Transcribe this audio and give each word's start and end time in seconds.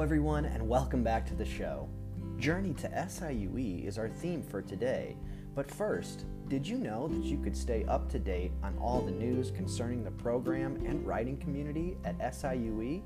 Everyone, 0.00 0.46
and 0.46 0.66
welcome 0.66 1.04
back 1.04 1.26
to 1.26 1.34
the 1.34 1.44
show. 1.44 1.86
Journey 2.38 2.72
to 2.74 2.88
SIUE 2.88 3.86
is 3.86 3.98
our 3.98 4.08
theme 4.08 4.42
for 4.42 4.62
today. 4.62 5.14
But 5.54 5.70
first, 5.70 6.24
did 6.48 6.66
you 6.66 6.78
know 6.78 7.06
that 7.08 7.22
you 7.22 7.36
could 7.36 7.54
stay 7.54 7.84
up 7.84 8.08
to 8.12 8.18
date 8.18 8.50
on 8.62 8.78
all 8.78 9.02
the 9.02 9.10
news 9.10 9.50
concerning 9.50 10.02
the 10.02 10.10
program 10.10 10.76
and 10.86 11.06
writing 11.06 11.36
community 11.36 11.98
at 12.06 12.18
SIUE? 12.18 13.02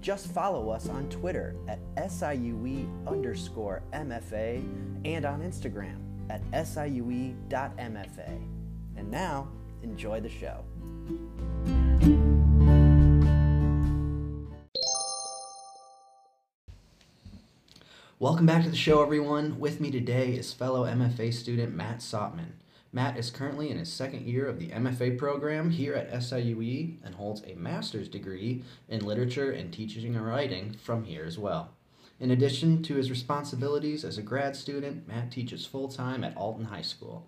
Just 0.00 0.26
follow 0.26 0.70
us 0.70 0.88
on 0.88 1.08
Twitter 1.08 1.54
at 1.68 1.78
SIUE 1.94 2.88
underscore 3.06 3.84
MFA 3.92 4.60
and 5.04 5.24
on 5.24 5.40
Instagram 5.40 5.98
at 6.30 6.42
SIUE.MFA. 6.50 8.40
And 8.96 9.08
now, 9.08 9.48
enjoy 9.84 10.20
the 10.20 10.30
show. 10.30 10.64
Welcome 18.20 18.46
back 18.46 18.62
to 18.62 18.70
the 18.70 18.76
show, 18.76 19.02
everyone. 19.02 19.58
With 19.58 19.80
me 19.80 19.90
today 19.90 20.34
is 20.34 20.52
fellow 20.52 20.84
MFA 20.84 21.34
student 21.34 21.74
Matt 21.74 21.98
Sautman. 21.98 22.52
Matt 22.92 23.18
is 23.18 23.28
currently 23.28 23.70
in 23.70 23.76
his 23.76 23.92
second 23.92 24.24
year 24.24 24.46
of 24.46 24.60
the 24.60 24.68
MFA 24.68 25.18
program 25.18 25.70
here 25.70 25.94
at 25.94 26.12
SIUE 26.12 26.98
and 27.02 27.16
holds 27.16 27.42
a 27.42 27.56
master's 27.56 28.08
degree 28.08 28.62
in 28.88 29.04
literature 29.04 29.50
and 29.50 29.72
teaching 29.72 30.14
and 30.14 30.24
writing 30.24 30.76
from 30.80 31.02
here 31.02 31.24
as 31.24 31.40
well. 31.40 31.72
In 32.20 32.30
addition 32.30 32.84
to 32.84 32.94
his 32.94 33.10
responsibilities 33.10 34.04
as 34.04 34.16
a 34.16 34.22
grad 34.22 34.54
student, 34.54 35.08
Matt 35.08 35.32
teaches 35.32 35.66
full 35.66 35.88
time 35.88 36.22
at 36.22 36.36
Alton 36.36 36.66
High 36.66 36.82
School. 36.82 37.26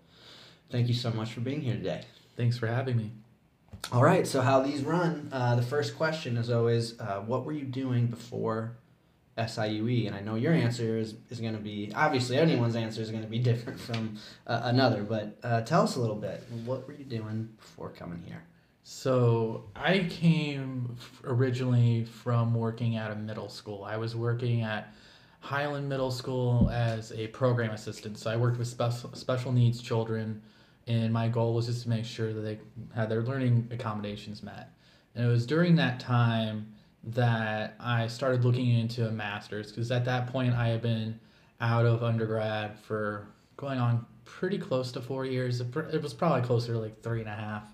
Thank 0.69 0.87
you 0.87 0.93
so 0.93 1.11
much 1.11 1.33
for 1.33 1.41
being 1.41 1.61
here 1.61 1.75
today. 1.75 2.03
Thanks 2.37 2.57
for 2.57 2.67
having 2.67 2.95
me. 2.95 3.11
All 3.91 4.03
right, 4.03 4.25
so 4.25 4.39
how 4.39 4.61
these 4.61 4.83
run? 4.83 5.27
Uh, 5.33 5.55
the 5.55 5.61
first 5.61 5.97
question 5.97 6.37
is 6.37 6.49
always, 6.49 6.97
uh, 7.01 7.19
what 7.25 7.43
were 7.43 7.51
you 7.51 7.65
doing 7.65 8.07
before 8.07 8.77
SIUE? 9.37 10.07
And 10.07 10.15
I 10.15 10.21
know 10.21 10.35
your 10.35 10.53
answer 10.53 10.97
is, 10.97 11.15
is 11.29 11.39
going 11.39 11.53
to 11.53 11.59
be 11.59 11.91
obviously 11.95 12.37
anyone's 12.37 12.75
answer 12.75 13.01
is 13.01 13.11
going 13.11 13.23
to 13.23 13.29
be 13.29 13.39
different 13.51 13.79
from 13.79 14.17
uh, 14.45 14.61
another, 14.63 15.03
but 15.03 15.37
uh, 15.43 15.61
tell 15.61 15.83
us 15.83 15.95
a 15.95 15.99
little 15.99 16.15
bit. 16.15 16.43
What 16.65 16.87
were 16.87 16.93
you 16.93 17.05
doing 17.05 17.49
before 17.57 17.89
coming 17.89 18.21
here? 18.25 18.43
So 18.83 19.65
I 19.75 20.07
came 20.09 20.95
originally 21.25 22.05
from 22.05 22.55
working 22.55 22.95
at 22.95 23.11
a 23.11 23.15
middle 23.15 23.49
school. 23.49 23.83
I 23.83 23.97
was 23.97 24.15
working 24.15 24.61
at 24.61 24.93
Highland 25.41 25.89
Middle 25.89 26.09
School 26.09 26.69
as 26.71 27.11
a 27.11 27.27
program 27.27 27.71
assistant. 27.71 28.17
So 28.17 28.31
I 28.31 28.37
worked 28.37 28.57
with 28.57 28.67
special 28.67 29.13
special 29.13 29.51
needs 29.51 29.81
children, 29.81 30.41
and 30.87 31.11
my 31.11 31.27
goal 31.27 31.53
was 31.53 31.65
just 31.65 31.83
to 31.83 31.89
make 31.89 32.05
sure 32.05 32.33
that 32.33 32.41
they 32.41 32.59
had 32.95 33.09
their 33.09 33.23
learning 33.23 33.67
accommodations 33.71 34.41
met. 34.41 34.71
And 35.15 35.25
it 35.25 35.29
was 35.29 35.45
during 35.45 35.75
that 35.75 35.99
time 35.99 36.73
that 37.03 37.75
I 37.79 38.07
started 38.07 38.43
looking 38.43 38.67
into 38.67 39.07
a 39.07 39.11
master's 39.11 39.71
because 39.71 39.91
at 39.91 40.05
that 40.05 40.27
point 40.27 40.53
I 40.53 40.67
had 40.69 40.81
been 40.81 41.19
out 41.61 41.85
of 41.85 42.03
undergrad 42.03 42.77
for 42.79 43.27
going 43.55 43.79
on 43.79 44.05
pretty 44.25 44.57
close 44.57 44.91
to 44.91 45.01
four 45.01 45.25
years. 45.25 45.61
It 45.61 46.01
was 46.01 46.13
probably 46.13 46.41
closer 46.41 46.73
to 46.73 46.79
like 46.79 47.01
three 47.01 47.21
and 47.21 47.29
a 47.29 47.33
half. 47.33 47.67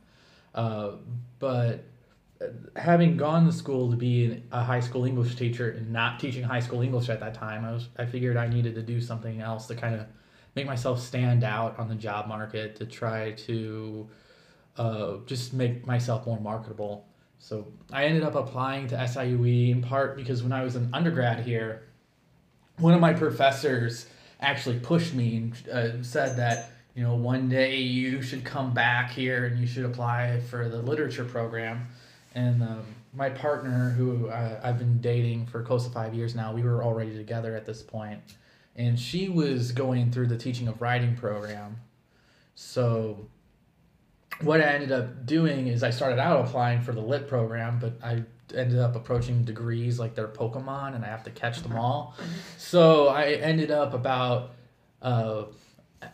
Uh, 0.54 0.92
but 1.40 1.86
uh, 2.42 2.46
having 2.76 3.18
gone 3.18 3.46
to 3.46 3.52
school 3.52 3.90
to 3.90 3.98
be 3.98 4.44
a 4.52 4.64
high 4.64 4.80
school 4.80 5.06
English 5.06 5.36
teacher 5.36 5.72
and 5.72 5.92
not 5.92 6.20
teaching 6.20 6.44
high 6.44 6.60
school 6.60 6.82
English 6.82 7.10
at 7.10 7.20
that 7.20 7.34
time, 7.34 7.66
I 7.66 7.72
was 7.72 7.90
I 7.98 8.06
figured 8.06 8.38
I 8.38 8.48
needed 8.48 8.76
to 8.76 8.84
do 8.84 9.02
something 9.02 9.42
else 9.42 9.68
to 9.68 9.76
kind 9.76 9.96
of 9.96 10.06
make 10.56 10.68
myself 10.68 11.00
stand 11.02 11.44
out 11.44 11.78
on 11.80 11.88
the 11.90 11.96
job 11.96 12.28
market 12.28 12.76
to 12.76 12.86
try 12.86 13.32
to 13.32 14.08
uh, 14.78 15.18
just 15.26 15.54
make 15.54 15.86
myself 15.86 16.26
more 16.26 16.40
marketable. 16.40 17.08
So 17.44 17.68
I 17.92 18.06
ended 18.06 18.24
up 18.24 18.36
applying 18.36 18.88
to 18.88 18.96
SIUE 18.96 19.70
in 19.70 19.82
part 19.82 20.16
because 20.16 20.42
when 20.42 20.54
I 20.54 20.64
was 20.64 20.78
an 20.78 20.90
undergrad 20.94 21.42
here, 21.46 21.84
one 22.78 22.94
of 22.94 23.02
my 23.02 23.12
professors 23.12 24.06
actually 24.40 24.80
pushed 24.80 25.14
me 25.14 25.36
and 25.36 25.70
uh, 25.70 26.04
said 26.04 26.38
that 26.38 26.72
you 26.96 27.04
know 27.04 27.16
one 27.16 27.50
day 27.50 27.76
you 27.76 28.22
should 28.22 28.46
come 28.46 28.74
back 28.74 29.12
here 29.12 29.46
and 29.46 29.60
you 29.60 29.68
should 29.68 29.84
apply 29.84 30.40
for 30.50 30.70
the 30.70 30.82
literature 30.82 31.26
program. 31.26 31.86
And 32.34 32.64
um, 32.64 32.86
my 33.14 33.30
partner 33.30 33.90
who 33.90 34.30
I, 34.30 34.58
i've 34.64 34.80
been 34.80 35.02
dating 35.02 35.48
for 35.48 35.62
close 35.64 35.84
to 35.84 35.92
five 35.92 36.14
years 36.14 36.34
now 36.34 36.54
we 36.54 36.64
were 36.64 36.82
already 36.82 37.14
together 37.14 37.58
at 37.58 37.66
this 37.66 37.82
point. 37.82 38.22
And 38.78 38.98
she 38.98 39.28
was 39.28 39.74
going 39.74 40.12
through 40.12 40.28
the 40.28 40.38
teaching 40.38 40.70
of 40.70 40.82
writing 40.82 41.18
program. 41.18 41.82
So 42.56 43.28
what 44.42 44.60
i 44.60 44.64
ended 44.64 44.92
up 44.92 45.26
doing 45.26 45.68
is 45.68 45.84
i 45.84 45.90
started 45.90 46.20
out 46.20 46.46
applying 46.46 46.82
for 46.82 46.92
the 46.92 47.02
lit 47.02 47.28
program 47.28 47.80
but 47.80 47.94
i 48.04 48.24
ended 48.56 48.80
up 48.80 48.96
approaching 48.96 49.44
degrees 49.44 50.00
like 50.00 50.16
they're 50.16 50.28
pokemon 50.28 50.96
and 50.96 51.04
i 51.04 51.08
have 51.08 51.24
to 51.24 51.32
catch 51.32 51.62
them 51.62 51.76
all. 51.76 52.16
So 52.58 53.08
i 53.08 53.32
ended 53.32 53.72
up 53.72 53.94
about 53.94 54.52
uh, 55.02 55.46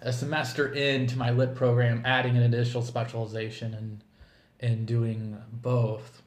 a 0.02 0.14
semester 0.14 0.72
into 0.74 1.18
my 1.18 1.32
lit 1.32 1.56
program 1.56 2.04
adding 2.06 2.38
an 2.38 2.44
additional 2.44 2.84
specialization 2.84 3.74
and 3.74 4.04
and 4.62 4.86
doing 4.86 5.38
both. 5.52 6.22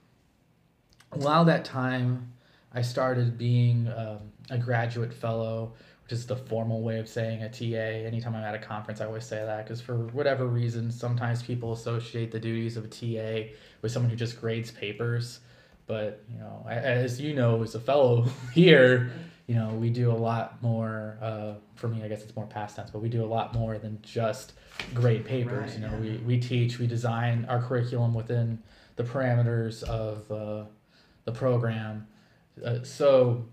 While 1.11 1.45
that 1.47 1.65
time 1.65 2.33
i 2.73 2.83
started 2.83 3.39
being 3.39 3.89
um, 3.89 4.19
a 4.51 4.59
graduate 4.59 5.13
fellow 5.13 5.75
which 6.05 6.13
is 6.13 6.27
the 6.27 6.37
formal 6.37 6.83
way 6.83 6.99
of 6.99 7.09
saying 7.09 7.43
a 7.43 7.49
ta 7.49 7.77
anytime 8.07 8.35
i'm 8.35 8.43
at 8.43 8.55
a 8.55 8.59
conference 8.59 9.01
i 9.01 9.07
always 9.07 9.25
say 9.25 9.45
that 9.45 9.65
because 9.65 9.81
for 9.81 9.97
whatever 10.09 10.47
reason 10.47 10.91
sometimes 10.91 11.43
people 11.43 11.73
associate 11.73 12.31
the 12.31 12.41
duties 12.41 12.77
of 12.77 12.85
a 12.85 12.89
ta 12.89 13.49
with 13.83 13.93
someone 13.93 14.09
who 14.09 14.17
just 14.17 14.41
grades 14.41 14.71
papers. 14.71 15.41
But 15.87 16.23
you 16.31 16.39
know 16.39 16.65
as 16.71 17.21
you 17.21 17.35
know 17.35 17.63
as 17.63 17.75
a 17.75 17.81
fellow 17.81 18.23
here 18.55 19.13
you 19.47 19.57
know 19.57 19.71
we 19.71 19.91
do 19.91 20.11
a 20.11 20.15
lot 20.15 20.63
more 20.63 21.19
uh, 21.21 21.55
for 21.75 21.89
me 21.89 22.03
i 22.05 22.09
guess 22.09 22.23
it's 22.23 22.35
more 22.37 22.47
past 22.47 22.77
tense 22.77 22.91
but 22.91 23.01
we 23.01 23.09
do 23.09 23.25
a 23.25 23.27
lot 23.27 23.53
more 23.53 23.77
than 23.79 23.99
just 24.01 24.53
grade 24.95 25.25
papers. 25.25 25.73
Right, 25.73 25.75
you 25.75 25.81
know 25.81 25.93
yeah. 25.95 26.13
we, 26.13 26.17
we 26.19 26.41
teach 26.41 26.79
we 26.79 26.87
design 26.87 27.45
our 27.49 27.61
curriculum 27.61 28.15
within 28.15 28.63
the 28.97 29.03
parameters 29.03 29.83
of 29.83 30.31
uh, 30.31 30.65
the 31.25 31.33
program. 31.33 32.07
Uh, 32.65 32.83
so 32.85 33.45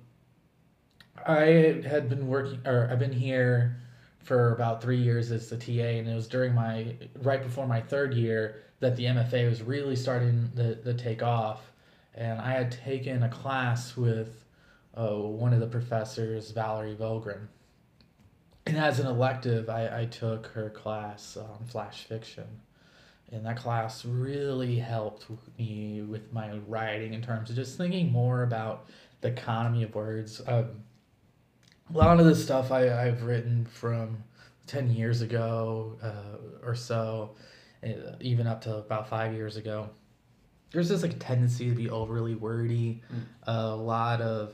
i 1.26 1.82
had 1.88 2.10
been 2.10 2.28
working 2.28 2.60
or 2.66 2.88
i've 2.92 3.00
been 3.00 3.14
here 3.14 3.78
for 4.20 4.54
about 4.54 4.82
three 4.82 4.98
years 4.98 5.32
as 5.32 5.50
the 5.50 5.58
ta 5.58 5.72
and 5.72 6.08
it 6.08 6.16
was 6.16 6.28
during 6.28 6.54
my 6.54 6.96
right 7.22 7.44
before 7.44 7.68
my 7.68 7.82
third 7.82 8.14
year 8.14 8.64
that 8.80 8.96
the 8.96 9.06
mfa 9.06 9.50
was 9.50 9.62
really 9.62 9.96
starting 9.96 10.52
to, 10.56 10.76
to 10.76 10.94
take 10.94 11.24
off 11.24 11.72
and 12.16 12.40
i 12.40 12.52
had 12.52 12.72
taken 12.72 13.24
a 13.24 13.30
class 13.30 13.96
with 13.96 14.46
uh, 15.00 15.16
one 15.16 15.54
of 15.54 15.60
the 15.60 15.68
professors, 15.68 16.52
Valerie 16.52 16.96
Vogrin. 16.96 17.48
And 18.66 18.78
as 18.78 19.00
an 19.00 19.08
elective, 19.08 19.70
I, 19.70 20.02
I 20.02 20.06
took 20.06 20.48
her 20.48 20.70
class 20.70 21.38
on 21.38 21.66
flash 21.66 22.04
fiction. 22.04 22.46
And 23.32 23.46
that 23.46 23.58
class 23.58 24.06
really 24.06 24.78
helped 24.78 25.28
me 25.58 26.02
with 26.02 26.34
my 26.34 26.58
writing 26.68 27.14
in 27.14 27.22
terms 27.22 27.50
of 27.50 27.56
just 27.56 27.78
thinking 27.78 28.12
more 28.12 28.44
about 28.44 28.90
the 29.22 29.30
economy 29.30 29.84
of 29.84 29.94
words. 29.94 30.42
Um, 30.48 30.84
a 31.94 31.98
lot 31.98 32.20
of 32.20 32.26
the 32.26 32.36
stuff 32.36 32.72
I, 32.72 33.08
I've 33.08 33.24
written 33.24 33.66
from 33.66 34.24
10 34.68 34.92
years 34.92 35.22
ago 35.22 35.98
uh, 36.04 36.66
or 36.68 36.76
so, 36.76 37.32
uh, 37.84 37.88
even 38.20 38.48
up 38.48 38.62
to 38.62 38.76
about 38.78 39.10
five 39.10 39.34
years 39.34 39.58
ago, 39.58 39.90
there's 40.72 40.90
this 40.90 41.02
like 41.02 41.18
tendency 41.20 41.70
to 41.70 41.76
be 41.76 41.90
overly 41.90 42.36
wordy, 42.36 43.02
Mm. 43.12 43.22
a 43.48 43.76
lot 43.76 44.22
of 44.22 44.54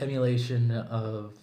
emulation 0.00 0.70
of 0.72 1.34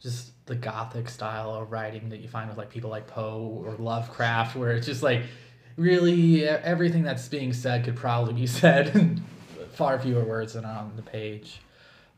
just 0.00 0.32
the 0.46 0.54
gothic 0.56 1.08
style 1.08 1.54
of 1.54 1.70
writing 1.70 2.08
that 2.08 2.18
you 2.20 2.28
find 2.28 2.48
with 2.48 2.58
like 2.58 2.70
people 2.70 2.90
like 2.90 3.06
Poe 3.06 3.62
or 3.64 3.74
Lovecraft, 3.74 4.56
where 4.56 4.72
it's 4.72 4.86
just 4.86 5.02
like 5.02 5.22
really 5.76 6.44
everything 6.48 7.02
that's 7.02 7.28
being 7.28 7.52
said 7.52 7.84
could 7.84 7.96
probably 7.96 8.34
be 8.34 8.46
said 8.60 8.88
in 8.96 9.22
far 9.74 9.98
fewer 10.00 10.24
words 10.24 10.54
than 10.54 10.64
on 10.64 10.92
the 10.96 11.02
page. 11.02 11.60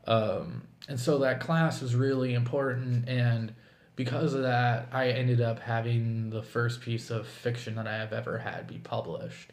Um, 0.05 0.63
and 0.89 0.99
so 0.99 1.19
that 1.19 1.39
class 1.39 1.81
was 1.81 1.95
really 1.95 2.33
important, 2.33 3.07
and 3.07 3.53
because 3.95 4.33
of 4.33 4.41
that, 4.41 4.87
I 4.91 5.09
ended 5.09 5.39
up 5.39 5.59
having 5.59 6.29
the 6.29 6.41
first 6.41 6.81
piece 6.81 7.09
of 7.09 7.27
fiction 7.27 7.75
that 7.75 7.87
I 7.87 7.97
have 7.97 8.11
ever 8.11 8.37
had 8.37 8.67
be 8.67 8.79
published. 8.79 9.51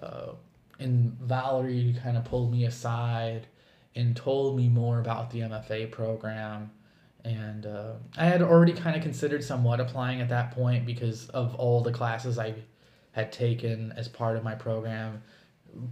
Uh, 0.00 0.32
and 0.78 1.16
Valerie 1.20 1.94
kind 2.02 2.16
of 2.16 2.24
pulled 2.24 2.50
me 2.50 2.64
aside 2.64 3.46
and 3.94 4.16
told 4.16 4.56
me 4.56 4.68
more 4.68 4.98
about 4.98 5.30
the 5.30 5.40
MFA 5.40 5.90
program. 5.90 6.70
And 7.24 7.66
uh, 7.66 7.92
I 8.16 8.24
had 8.24 8.42
already 8.42 8.72
kind 8.72 8.96
of 8.96 9.02
considered 9.02 9.44
somewhat 9.44 9.80
applying 9.80 10.20
at 10.20 10.28
that 10.30 10.50
point 10.50 10.84
because 10.84 11.28
of 11.30 11.54
all 11.54 11.80
the 11.80 11.92
classes 11.92 12.38
I 12.38 12.54
had 13.12 13.32
taken 13.32 13.92
as 13.96 14.08
part 14.08 14.36
of 14.36 14.42
my 14.42 14.54
program. 14.54 15.22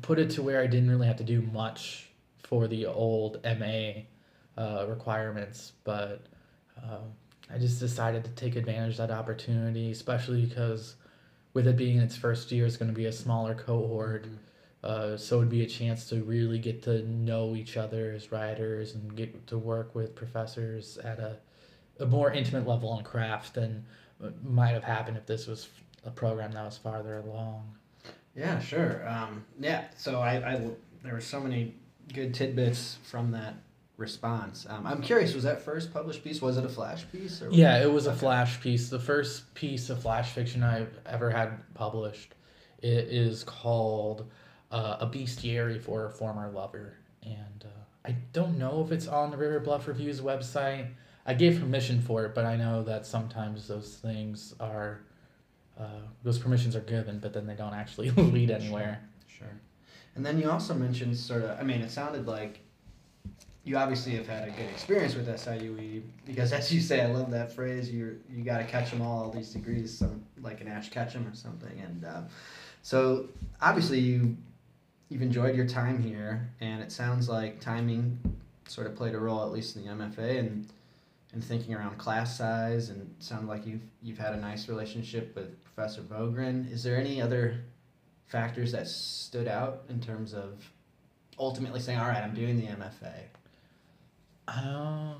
Put 0.02 0.18
it 0.18 0.30
to 0.30 0.42
where 0.42 0.60
I 0.60 0.66
didn't 0.66 0.90
really 0.90 1.06
have 1.06 1.16
to 1.16 1.24
do 1.24 1.42
much 1.42 2.10
for 2.52 2.68
the 2.68 2.84
old 2.84 3.42
MA 3.44 4.02
uh, 4.58 4.84
requirements, 4.86 5.72
but 5.84 6.20
um, 6.82 7.14
I 7.50 7.56
just 7.56 7.80
decided 7.80 8.24
to 8.24 8.30
take 8.32 8.56
advantage 8.56 8.98
of 8.98 9.08
that 9.08 9.10
opportunity, 9.10 9.90
especially 9.90 10.44
because 10.44 10.96
with 11.54 11.66
it 11.66 11.78
being 11.78 11.96
its 11.96 12.14
first 12.14 12.52
year, 12.52 12.66
it's 12.66 12.76
going 12.76 12.90
to 12.90 12.94
be 12.94 13.06
a 13.06 13.12
smaller 13.12 13.54
cohort 13.54 14.26
Uh, 14.84 15.16
so 15.16 15.38
it'd 15.38 15.48
be 15.48 15.62
a 15.62 15.66
chance 15.66 16.10
to 16.10 16.16
really 16.24 16.58
get 16.58 16.82
to 16.82 17.02
know 17.08 17.56
each 17.56 17.78
other 17.78 18.12
as 18.14 18.30
writers 18.30 18.94
and 18.96 19.16
get 19.16 19.46
to 19.46 19.56
work 19.56 19.94
with 19.94 20.14
professors 20.14 20.98
at 20.98 21.18
a, 21.20 21.36
a 22.00 22.06
more 22.06 22.32
intimate 22.32 22.66
level 22.66 22.90
on 22.90 23.02
craft 23.02 23.54
than 23.54 23.82
might 24.44 24.74
have 24.74 24.84
happened 24.84 25.16
if 25.16 25.24
this 25.24 25.46
was 25.46 25.68
a 26.04 26.10
program 26.10 26.52
that 26.52 26.64
was 26.64 26.76
farther 26.76 27.16
along. 27.16 27.62
Yeah, 28.36 28.58
sure. 28.58 29.08
Um, 29.08 29.46
yeah, 29.58 29.84
so 29.96 30.20
I, 30.20 30.32
I, 30.52 30.70
there 31.02 31.14
were 31.14 31.20
so 31.22 31.40
many 31.40 31.76
good 32.12 32.34
tidbits 32.34 32.98
from 33.02 33.30
that 33.32 33.54
response. 33.96 34.66
Um, 34.68 34.86
I'm 34.86 35.02
curious, 35.02 35.34
was 35.34 35.44
that 35.44 35.62
first 35.62 35.92
published 35.92 36.24
piece, 36.24 36.42
was 36.42 36.56
it 36.56 36.64
a 36.64 36.68
flash 36.68 37.04
piece? 37.10 37.40
Or 37.40 37.50
yeah, 37.50 37.82
it 37.82 37.90
was 37.90 38.06
a 38.06 38.14
flash 38.14 38.60
piece. 38.60 38.88
The 38.88 38.98
first 38.98 39.54
piece 39.54 39.90
of 39.90 40.02
flash 40.02 40.32
fiction 40.32 40.62
I've 40.62 40.98
ever 41.06 41.30
had 41.30 41.58
published. 41.74 42.34
It 42.80 43.08
is 43.08 43.44
called 43.44 44.30
uh, 44.70 44.96
A 45.00 45.06
Bestiary 45.06 45.80
for 45.80 46.06
a 46.06 46.10
Former 46.10 46.50
Lover. 46.50 46.94
And 47.22 47.64
uh, 47.64 48.08
I 48.08 48.16
don't 48.32 48.58
know 48.58 48.82
if 48.84 48.90
it's 48.90 49.06
on 49.06 49.30
the 49.30 49.36
River 49.36 49.60
Bluff 49.60 49.86
Review's 49.86 50.20
website. 50.20 50.88
I 51.24 51.34
gave 51.34 51.60
permission 51.60 52.02
for 52.02 52.24
it, 52.24 52.34
but 52.34 52.44
I 52.44 52.56
know 52.56 52.82
that 52.82 53.06
sometimes 53.06 53.68
those 53.68 53.94
things 53.94 54.54
are, 54.58 55.02
uh, 55.78 56.00
those 56.24 56.38
permissions 56.40 56.74
are 56.74 56.80
given, 56.80 57.20
but 57.20 57.32
then 57.32 57.46
they 57.46 57.54
don't 57.54 57.74
actually 57.74 58.10
lead 58.16 58.50
anywhere. 58.50 59.00
Sure. 59.28 59.46
sure. 59.46 59.60
And 60.14 60.24
then 60.24 60.38
you 60.38 60.50
also 60.50 60.74
mentioned 60.74 61.16
sort 61.16 61.42
of, 61.42 61.58
I 61.58 61.62
mean, 61.62 61.80
it 61.80 61.90
sounded 61.90 62.26
like 62.26 62.60
you 63.64 63.76
obviously 63.76 64.12
have 64.16 64.26
had 64.26 64.48
a 64.48 64.50
good 64.50 64.68
experience 64.70 65.14
with 65.14 65.28
SIUE 65.28 66.02
because, 66.26 66.52
as 66.52 66.72
you 66.72 66.80
say, 66.80 67.00
I 67.00 67.06
love 67.06 67.30
that 67.30 67.52
phrase. 67.52 67.90
You 67.90 68.18
you 68.28 68.42
got 68.42 68.58
to 68.58 68.64
catch 68.64 68.90
them 68.90 69.00
all, 69.00 69.24
all 69.24 69.30
these 69.30 69.52
degrees, 69.52 69.96
some 69.96 70.24
like 70.40 70.60
an 70.60 70.68
Ash 70.68 70.90
Ketchum 70.90 71.26
or 71.26 71.34
something. 71.34 71.80
And 71.80 72.04
uh, 72.04 72.22
so, 72.82 73.28
obviously, 73.60 74.00
you 74.00 74.36
you've 75.08 75.22
enjoyed 75.22 75.54
your 75.54 75.66
time 75.66 76.02
here, 76.02 76.50
and 76.60 76.82
it 76.82 76.90
sounds 76.90 77.28
like 77.28 77.60
timing 77.60 78.18
sort 78.66 78.86
of 78.86 78.96
played 78.96 79.14
a 79.14 79.18
role, 79.18 79.42
at 79.42 79.52
least 79.52 79.76
in 79.76 79.84
the 79.84 79.90
MFA, 79.90 80.40
and 80.40 80.66
and 81.32 81.42
thinking 81.42 81.74
around 81.74 81.96
class 81.98 82.36
size. 82.36 82.88
And 82.88 83.00
it 83.02 83.08
sounded 83.22 83.48
like 83.48 83.64
you've 83.64 83.82
you've 84.02 84.18
had 84.18 84.34
a 84.34 84.38
nice 84.38 84.68
relationship 84.68 85.36
with 85.36 85.62
Professor 85.62 86.02
Vogrin. 86.02 86.70
Is 86.70 86.82
there 86.82 86.96
any 86.96 87.22
other 87.22 87.62
factors 88.26 88.72
that 88.72 88.88
stood 88.88 89.48
out 89.48 89.84
in 89.88 90.00
terms 90.00 90.32
of 90.34 90.70
ultimately 91.38 91.80
saying, 91.80 91.98
"All 91.98 92.08
right, 92.08 92.22
I'm 92.22 92.34
doing 92.34 92.56
the 92.56 92.66
MFA"? 92.66 93.28
Um, 94.48 95.16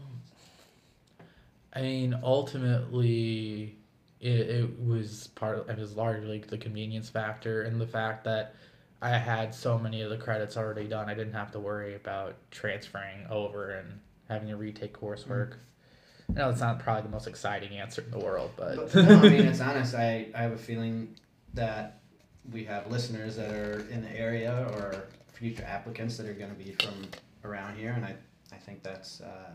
I 1.73 1.81
mean, 1.81 2.19
ultimately, 2.23 3.77
it, 4.21 4.41
it 4.41 4.81
was 4.81 5.29
part. 5.29 5.69
It 5.69 5.79
was 5.79 5.97
largely 5.97 6.39
the 6.39 6.59
convenience 6.59 7.09
factor 7.09 7.63
and 7.63 7.81
the 7.81 7.87
fact 7.87 8.25
that 8.25 8.55
I 9.01 9.19
had 9.19 9.55
so 9.55 9.79
many 9.79 10.03
of 10.03 10.11
the 10.11 10.17
credits 10.17 10.57
already 10.57 10.87
done. 10.87 11.09
I 11.09 11.15
didn't 11.15 11.33
have 11.33 11.51
to 11.53 11.59
worry 11.59 11.97
about 11.97 12.37
transferring 12.51 13.27
over 13.29 13.71
and 13.71 13.99
having 14.29 14.49
to 14.49 14.57
retake 14.57 14.99
coursework. 14.99 15.55
Mm. 15.55 16.37
I 16.37 16.41
know 16.41 16.51
it's 16.51 16.61
not 16.61 16.79
probably 16.79 17.03
the 17.03 17.09
most 17.09 17.27
exciting 17.27 17.79
answer 17.79 18.03
in 18.03 18.11
the 18.11 18.19
world, 18.19 18.53
but, 18.57 18.77
but 18.77 18.95
no, 18.95 19.19
I 19.19 19.23
mean 19.23 19.33
it's 19.47 19.61
honest. 19.61 19.95
I, 19.95 20.29
I 20.35 20.43
have 20.43 20.53
a 20.53 20.59
feeling 20.59 21.17
that 21.55 22.02
we 22.51 22.65
have 22.65 22.91
listeners 22.91 23.37
that 23.37 23.53
are 23.53 23.87
in 23.91 24.03
the 24.03 24.19
area 24.19 24.69
or 24.73 25.05
future 25.33 25.65
applicants 25.65 26.17
that 26.17 26.27
are 26.27 26.35
going 26.35 26.51
to 26.51 26.57
be 26.57 26.73
from 26.73 26.95
around 27.45 27.77
here, 27.77 27.93
and 27.93 28.05
I 28.05 28.15
I 28.53 28.57
think 28.57 28.83
that's 28.83 29.21
uh, 29.21 29.51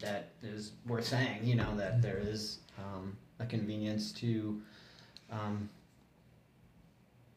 that 0.00 0.30
is 0.42 0.72
worth 0.86 1.06
saying. 1.06 1.44
You 1.44 1.56
know 1.56 1.76
that 1.76 2.02
there 2.02 2.18
is 2.18 2.60
um, 2.78 3.16
a 3.38 3.46
convenience 3.46 4.12
to 4.12 4.60
um, 5.30 5.68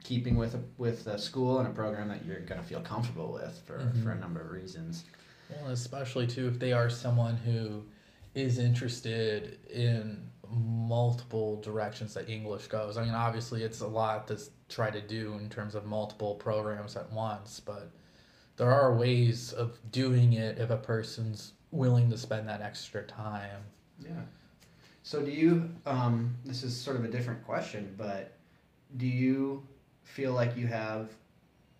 keeping 0.04 0.38
with 0.38 0.56
a, 0.56 0.60
with 0.77 1.07
a 1.07 1.19
school 1.19 1.60
and 1.60 1.68
a 1.68 1.71
program 1.71 2.07
that 2.07 2.25
you're 2.25 2.39
going 2.39 2.62
to 2.62 2.65
feel 2.65 2.80
comfortable 2.80 3.33
with 3.33 3.62
for, 3.65 3.80
mm-hmm. 3.80 4.03
for 4.03 4.12
a 4.12 4.19
number 4.19 4.39
of 4.39 4.51
reasons. 4.51 5.03
Well, 5.50 5.71
especially 5.71 6.27
too 6.27 6.48
if 6.48 6.60
they 6.60 6.71
are 6.71 6.89
someone 6.89 7.36
who 7.36 7.83
is 8.33 8.60
interested 8.60 9.60
in 9.69 10.30
multiple 10.52 11.60
directions 11.62 12.14
that 12.14 12.30
English 12.30 12.68
goes. 12.68 12.98
I 12.98 13.04
mean, 13.04 13.14
obviously, 13.14 13.64
it's 13.64 13.82
a 13.82 13.88
lot 13.88 14.28
to 14.28 14.40
try 14.70 14.90
to 14.90 15.02
do 15.02 15.34
in 15.34 15.50
terms 15.50 15.76
of 15.76 15.86
multiple 15.86 16.36
programs 16.36 16.96
at 16.96 17.12
once, 17.12 17.60
but 17.60 17.92
there 18.58 18.72
are 18.72 18.96
ways 18.96 19.54
of 19.54 19.80
doing 19.92 20.34
it 20.34 20.58
if 20.58 20.70
a 20.70 20.78
person's 20.78 21.54
willing 21.72 22.10
to 22.10 22.18
spend 22.18 22.48
that 22.50 22.62
extra 22.62 23.04
time. 23.04 23.62
Yeah. 24.00 24.12
So 25.04 25.22
do 25.22 25.32
you? 25.32 25.70
Um, 25.86 26.36
this 26.44 26.64
is 26.64 26.76
sort 26.80 26.98
of 26.98 27.06
a 27.06 27.08
different 27.08 27.46
question, 27.46 27.94
but 27.98 28.34
do 28.98 29.08
you 29.08 29.66
feel 30.04 30.34
like 30.34 30.58
you 30.58 30.68
have 30.68 31.12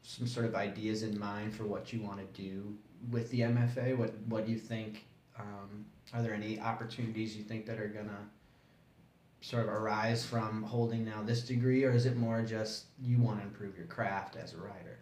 some 0.02 0.28
sort 0.28 0.46
of 0.46 0.56
ideas 0.56 1.04
in 1.04 1.19
mind 1.19 1.54
for 1.54 1.66
what 1.66 1.92
you 1.92 2.02
want 2.02 2.19
to 2.19 2.42
do 2.42 2.74
with 3.12 3.30
the 3.31 3.42
MFA? 3.42 3.98
What 3.98 4.14
What 4.28 4.46
do 4.46 4.52
you 4.52 4.58
think? 4.58 5.06
Um, 5.38 5.86
are 6.14 6.22
there 6.22 6.34
any 6.34 6.60
opportunities 6.60 7.36
you 7.36 7.44
think 7.44 7.66
that 7.66 7.80
are 7.80 7.90
gonna 7.90 8.30
sort 9.42 9.63
of 9.63 9.69
arise 9.69 10.25
from 10.25 10.63
holding 10.63 11.06
now 11.06 11.22
this 11.24 11.42
degree, 11.42 11.84
or 11.84 11.92
is 11.92 12.06
it 12.06 12.18
more 12.18 12.42
just 12.42 12.86
you 13.00 13.18
want 13.19 13.39
to 13.39 13.48
improve 13.48 13.78
your 13.78 13.88
craft 13.88 14.36
as 14.36 14.54
a 14.54 14.57
writer? 14.57 15.00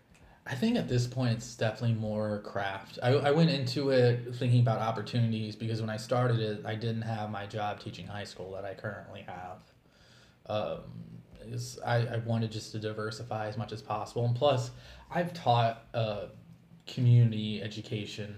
I 0.47 0.53
think 0.53 0.77
at 0.77 0.87
this 0.87 1.07
point 1.07 1.33
it's 1.33 1.55
definitely 1.55 1.95
more 1.95 2.39
craft. 2.41 2.99
I, 3.01 3.13
I 3.13 3.31
went 3.31 3.49
into 3.49 3.89
it 3.89 4.35
thinking 4.35 4.59
about 4.59 4.79
opportunities 4.79 5.55
because 5.55 5.81
when 5.81 5.89
I 5.89 5.97
started 5.97 6.39
it, 6.39 6.63
I 6.65 6.75
didn't 6.75 7.01
have 7.01 7.31
my 7.31 7.47
job 7.47 7.79
teaching 7.79 8.05
high 8.05 8.25
school 8.25 8.51
that 8.51 8.63
I 8.63 8.75
currently 8.75 9.25
have. 9.27 9.57
Um, 10.47 10.81
is 11.41 11.79
I, 11.85 11.97
I 11.97 12.17
wanted 12.17 12.51
just 12.51 12.71
to 12.73 12.79
diversify 12.79 13.47
as 13.47 13.57
much 13.57 13.71
as 13.71 13.81
possible. 13.81 14.25
And 14.25 14.35
plus, 14.35 14.71
I've 15.09 15.33
taught 15.33 15.83
uh, 15.93 16.25
community 16.85 17.61
education, 17.61 18.35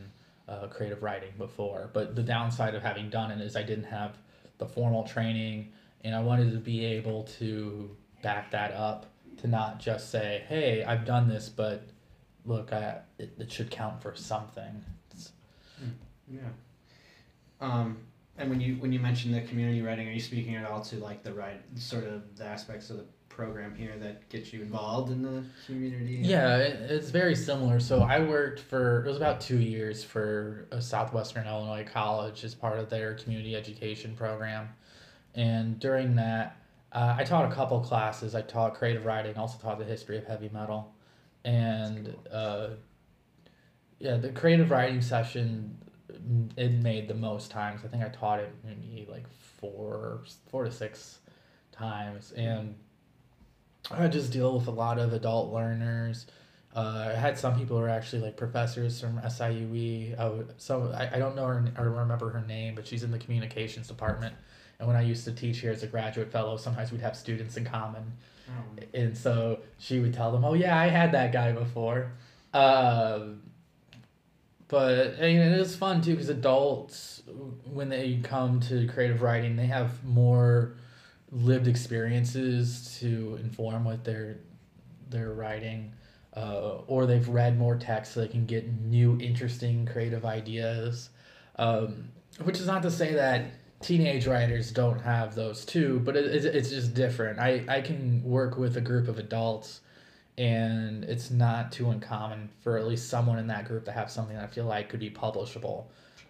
uh, 0.48 0.68
creative 0.68 1.04
writing 1.04 1.34
before, 1.38 1.90
but 1.94 2.16
the 2.16 2.24
downside 2.24 2.76
of 2.76 2.84
having 2.84 3.10
done 3.10 3.32
it 3.32 3.42
is 3.42 3.56
I 3.56 3.64
didn't 3.64 3.86
have 3.86 4.18
the 4.58 4.66
formal 4.66 5.04
training, 5.04 5.74
and 6.08 6.16
I 6.16 6.22
wanted 6.22 6.54
to 6.54 6.60
be 6.60 6.86
able 6.86 7.24
to 7.38 7.96
back 8.24 8.52
that 8.52 8.72
up 8.72 9.08
to 9.42 9.48
not 9.48 9.80
just 9.80 10.10
say, 10.10 10.46
hey, 10.48 10.84
I've 10.84 11.06
done 11.06 11.28
this, 11.28 11.50
but 11.50 11.90
look, 12.46 12.72
I 12.72 13.00
it, 13.20 13.34
it 13.38 13.52
should 13.52 13.70
count 13.70 14.02
for 14.02 14.16
something. 14.16 14.84
It's, 15.12 15.34
hmm. 15.78 15.90
yeah. 16.30 16.50
Um, 17.60 17.98
and 18.38 18.50
when 18.50 18.62
you 18.62 18.76
when 18.76 18.94
you 18.94 19.00
mention 19.00 19.34
the 19.34 19.42
community 19.42 19.82
writing, 19.82 20.08
are 20.08 20.12
you 20.12 20.22
speaking 20.22 20.56
at 20.56 20.66
all 20.66 20.82
to 20.86 20.96
like 20.98 21.24
the 21.24 21.34
right 21.34 21.62
sort 21.76 22.06
of 22.06 22.38
the 22.38 22.46
aspects 22.46 22.90
of 22.90 22.98
the 22.98 23.06
program 23.28 23.76
here 23.76 23.96
that 24.00 24.30
gets 24.30 24.54
you 24.54 24.62
involved 24.62 25.12
in 25.12 25.22
the 25.22 25.44
community? 25.66 26.20
Yeah, 26.22 26.58
it, 26.58 26.90
it's 26.90 27.10
very 27.10 27.36
similar. 27.36 27.82
So 27.82 28.02
I 28.02 28.20
worked 28.22 28.62
for 28.62 29.04
it 29.04 29.08
was 29.08 29.18
about 29.18 29.42
two 29.42 29.60
years 29.60 30.06
for 30.06 30.68
a 30.72 30.82
Southwestern 30.82 31.48
Illinois 31.48 31.86
college 31.92 32.46
as 32.46 32.56
part 32.56 32.80
of 32.80 32.90
their 32.90 33.16
community 33.16 33.58
education 33.58 34.16
program, 34.16 34.70
and 35.38 35.80
during 35.80 36.16
that. 36.16 36.58
Uh, 36.90 37.16
I 37.18 37.26
taught 37.26 37.52
a 37.52 37.54
couple 37.54 37.80
classes. 37.82 38.34
I 38.34 38.42
taught 38.42 38.74
creative 38.76 39.06
writing, 39.06 39.36
also 39.36 39.58
taught 39.58 39.78
the 39.78 39.86
history 39.86 40.18
of 40.18 40.26
heavy 40.26 40.50
metal 40.52 40.96
and 41.48 42.14
uh, 42.32 42.68
yeah, 44.00 44.18
the 44.18 44.30
creative 44.30 44.70
writing 44.70 45.02
session 45.02 45.78
it 46.56 46.72
made 46.72 47.08
the 47.08 47.14
most 47.14 47.52
times. 47.52 47.82
I 47.84 47.88
think 47.88 48.04
I 48.04 48.10
taught 48.10 48.40
it 48.40 48.54
maybe 48.64 49.08
like 49.10 49.26
four 49.60 50.24
four 50.50 50.66
to 50.66 50.72
six 50.72 51.20
times, 51.72 52.34
and 52.34 52.76
I 53.90 54.08
just 54.08 54.32
deal 54.32 54.58
with 54.58 54.68
a 54.68 54.72
lot 54.72 55.00
of 55.00 55.14
adult 55.14 55.54
learners. 55.54 56.28
Uh, 56.76 57.12
I 57.16 57.18
had 57.18 57.40
some 57.40 57.58
people 57.58 57.78
who 57.78 57.84
are 57.84 57.90
actually 57.90 58.22
like 58.22 58.38
professors 58.38 59.00
from 59.00 59.18
SIUE. 59.20 60.20
I 60.20 60.28
would, 60.28 60.54
so 60.58 60.94
I, 60.94 61.16
I 61.16 61.18
don't 61.18 61.36
know 61.36 61.46
her, 61.46 61.74
I 61.76 61.82
remember 61.82 62.30
her 62.30 62.42
name, 62.46 62.76
but 62.76 62.86
she's 62.86 63.02
in 63.04 63.10
the 63.10 63.18
communications 63.18 63.88
department. 63.88 64.36
And 64.80 64.88
when 64.88 64.98
I 64.98 65.02
used 65.02 65.26
to 65.26 65.32
teach 65.32 65.60
here 65.60 65.72
as 65.72 65.84
a 65.84 65.88
graduate 65.88 66.32
fellow, 66.32 66.58
sometimes 66.58 66.92
we'd 66.92 67.02
have 67.02 67.16
students 67.16 67.58
in 67.58 67.66
common. 67.66 68.14
Oh. 68.50 68.84
And 68.94 69.18
so 69.18 69.60
she 69.78 70.00
would 70.00 70.14
tell 70.14 70.32
them, 70.32 70.46
"Oh 70.46 70.54
yeah, 70.54 70.78
I 70.80 70.88
had 70.88 71.12
that 71.14 71.32
guy 71.32 71.52
before." 71.52 72.12
Um, 72.54 73.42
but 74.68 75.16
and 75.20 75.54
it 75.54 75.60
is 75.60 75.76
fun 75.76 76.02
too 76.02 76.12
because 76.12 76.30
adults, 76.30 77.24
when 77.66 77.90
they 77.90 78.20
come 78.24 78.60
to 78.62 78.88
creative 78.88 79.22
writing, 79.22 79.56
they 79.56 79.66
have 79.66 80.04
more 80.04 80.76
lived 81.32 81.68
experiences 81.68 82.98
to 83.00 83.38
inform 83.42 83.84
what 83.84 84.04
they're 84.04 84.38
they're 85.10 85.34
writing, 85.34 85.94
uh, 86.36 86.80
or 86.88 87.06
they've 87.06 87.28
read 87.28 87.58
more 87.58 87.76
text 87.76 88.14
so 88.14 88.22
they 88.22 88.28
can 88.28 88.46
get 88.46 88.68
new, 88.68 89.18
interesting, 89.20 89.86
creative 89.86 90.26
ideas. 90.26 91.10
Um, 91.56 92.10
which 92.44 92.60
is 92.60 92.68
not 92.68 92.84
to 92.84 92.92
say 92.92 93.16
that 93.16 93.46
teenage 93.82 94.28
writers 94.28 94.72
don't 94.72 95.00
have 95.00 95.36
those 95.36 95.66
too, 95.66 96.02
but 96.04 96.16
it, 96.16 96.46
it's 96.46 96.70
just 96.70 96.94
different. 96.94 97.40
I, 97.40 97.64
I 97.68 97.82
can 97.82 98.24
work 98.24 98.58
with 98.58 98.78
a 98.78 98.82
group 98.82 99.08
of 99.08 99.20
adults, 99.20 99.82
and 100.38 101.04
it's 101.04 101.32
not 101.32 101.72
too 101.72 101.90
uncommon 101.90 102.50
for 102.62 102.78
at 102.78 102.88
least 102.88 103.10
someone 103.10 103.40
in 103.40 103.48
that 103.48 103.66
group 103.66 103.86
to 103.86 103.92
have 103.92 104.10
something 104.12 104.36
that 104.36 104.44
I 104.44 104.48
feel 104.48 104.66
like 104.66 104.90
could 104.90 105.00
be 105.00 105.10
publishable. 105.10 105.86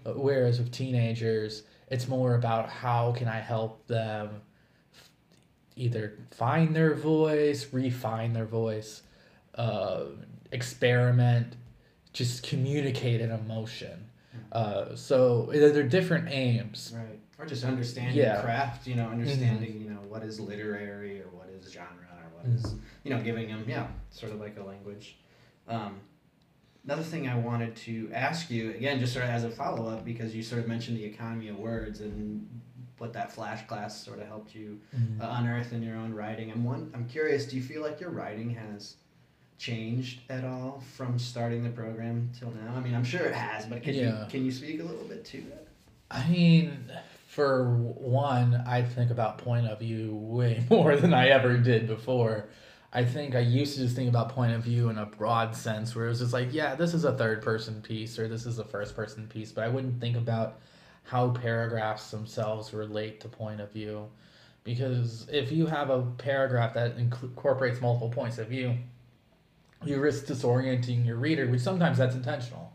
Whereas 0.05 0.59
with 0.59 0.71
teenagers, 0.71 1.63
it's 1.89 2.07
more 2.07 2.35
about 2.35 2.69
how 2.69 3.11
can 3.11 3.27
I 3.27 3.39
help 3.39 3.85
them 3.87 4.41
either 5.75 6.17
find 6.31 6.75
their 6.75 6.95
voice, 6.95 7.67
refine 7.71 8.33
their 8.33 8.45
voice, 8.45 9.03
uh, 9.55 10.05
experiment, 10.51 11.55
just 12.13 12.43
communicate 12.43 13.21
an 13.21 13.31
emotion. 13.31 14.09
Uh, 14.51 14.95
so 14.95 15.49
they're 15.51 15.83
different 15.83 16.29
aims. 16.29 16.93
Right. 16.95 17.19
Or 17.39 17.45
just 17.45 17.63
understanding 17.63 18.15
Yeah. 18.17 18.41
craft, 18.41 18.87
you 18.87 18.95
know, 18.95 19.09
understanding, 19.09 19.79
you 19.79 19.89
know, 19.89 20.01
what 20.07 20.23
is 20.23 20.39
literary 20.39 21.21
or 21.21 21.27
what 21.27 21.49
is 21.49 21.71
genre 21.71 21.91
or 22.23 22.29
what 22.35 22.45
is, 22.47 22.73
you 23.03 23.11
know, 23.11 23.21
giving 23.21 23.47
them, 23.47 23.63
yeah, 23.67 23.87
sort 24.09 24.31
of 24.31 24.39
like 24.39 24.57
a 24.57 24.63
language. 24.63 25.17
Um, 25.67 25.99
another 26.83 27.03
thing 27.03 27.27
I 27.27 27.37
wanted 27.37 27.75
to 27.75 28.09
ask 28.11 28.49
you, 28.49 28.71
again, 28.71 28.99
just 28.99 29.13
sort 29.13 29.25
of 29.25 29.31
as 29.31 29.43
a 29.43 29.51
follow 29.51 29.87
up, 29.87 30.03
because 30.03 30.35
you 30.35 30.41
sort 30.41 30.61
of 30.61 30.67
mentioned 30.67 30.97
the 30.97 31.03
economy 31.05 31.49
of 31.49 31.59
words 31.59 32.01
and 32.01 32.47
what 32.97 33.13
that 33.13 33.31
flash 33.31 33.67
class 33.67 34.03
sort 34.03 34.17
of 34.19 34.27
helped 34.27 34.55
you 34.55 34.79
uh, 35.21 35.35
unearth 35.37 35.73
in 35.73 35.83
your 35.83 35.95
own 35.95 36.15
writing. 36.15 36.51
I'm 36.51 36.63
one. 36.63 36.89
I'm 36.95 37.07
curious. 37.07 37.45
Do 37.45 37.55
you 37.55 37.61
feel 37.61 37.83
like 37.83 37.99
your 37.99 38.09
writing 38.09 38.49
has 38.49 38.95
changed 39.59 40.21
at 40.29 40.43
all 40.43 40.81
from 40.95 41.19
starting 41.19 41.63
the 41.63 41.69
program 41.69 42.31
till 42.39 42.49
now? 42.49 42.73
I 42.75 42.79
mean, 42.79 42.95
I'm 42.95 43.03
sure 43.03 43.21
it 43.25 43.35
has, 43.35 43.67
but 43.67 43.83
can 43.83 43.93
you 43.93 44.17
can 44.29 44.43
you 44.43 44.51
speak 44.51 44.79
a 44.79 44.83
little 44.83 45.03
bit 45.05 45.23
to 45.25 45.41
that? 45.41 45.67
I 46.09 46.27
mean, 46.29 46.89
for 47.37 47.65
one, 47.69 48.63
I 48.65 48.81
think 48.81 49.11
about 49.11 49.37
point 49.37 49.67
of 49.67 49.77
view 49.77 50.15
way 50.15 50.65
more 50.71 50.95
than 50.95 51.13
I 51.13 51.27
ever 51.27 51.55
did 51.55 51.85
before. 51.85 52.49
I 52.91 53.05
think 53.05 53.35
I 53.35 53.41
used 53.41 53.75
to 53.75 53.81
just 53.81 53.95
think 53.95 54.09
about 54.09 54.29
point 54.29 54.53
of 54.53 54.63
view 54.63 54.89
in 54.89 54.97
a 54.97 55.05
broad 55.05 55.55
sense, 55.55 55.95
where 55.95 56.07
it 56.07 56.09
was 56.09 56.17
just 56.17 56.33
like, 56.33 56.51
yeah, 56.51 56.73
this 56.73 56.95
is 56.95 57.03
a 57.03 57.15
third 57.15 57.43
person 57.43 57.79
piece 57.83 58.17
or 58.17 58.27
this 58.27 58.47
is 58.47 58.57
a 58.57 58.63
first 58.63 58.95
person 58.95 59.27
piece, 59.27 59.51
but 59.51 59.65
I 59.65 59.67
wouldn't 59.67 60.01
think 60.01 60.17
about 60.17 60.61
how 61.03 61.29
paragraphs 61.29 62.09
themselves 62.09 62.73
relate 62.73 63.21
to 63.21 63.27
point 63.29 63.61
of 63.61 63.71
view. 63.71 64.07
Because 64.63 65.27
if 65.31 65.51
you 65.51 65.67
have 65.67 65.91
a 65.91 66.01
paragraph 66.17 66.73
that 66.73 66.97
incorporates 66.97 67.79
multiple 67.79 68.09
points 68.09 68.39
of 68.39 68.47
view, 68.47 68.75
you 69.85 69.99
risk 69.99 70.25
disorienting 70.25 71.05
your 71.05 71.17
reader, 71.17 71.45
which 71.45 71.61
sometimes 71.61 71.99
that's 71.99 72.15
intentional. 72.15 72.73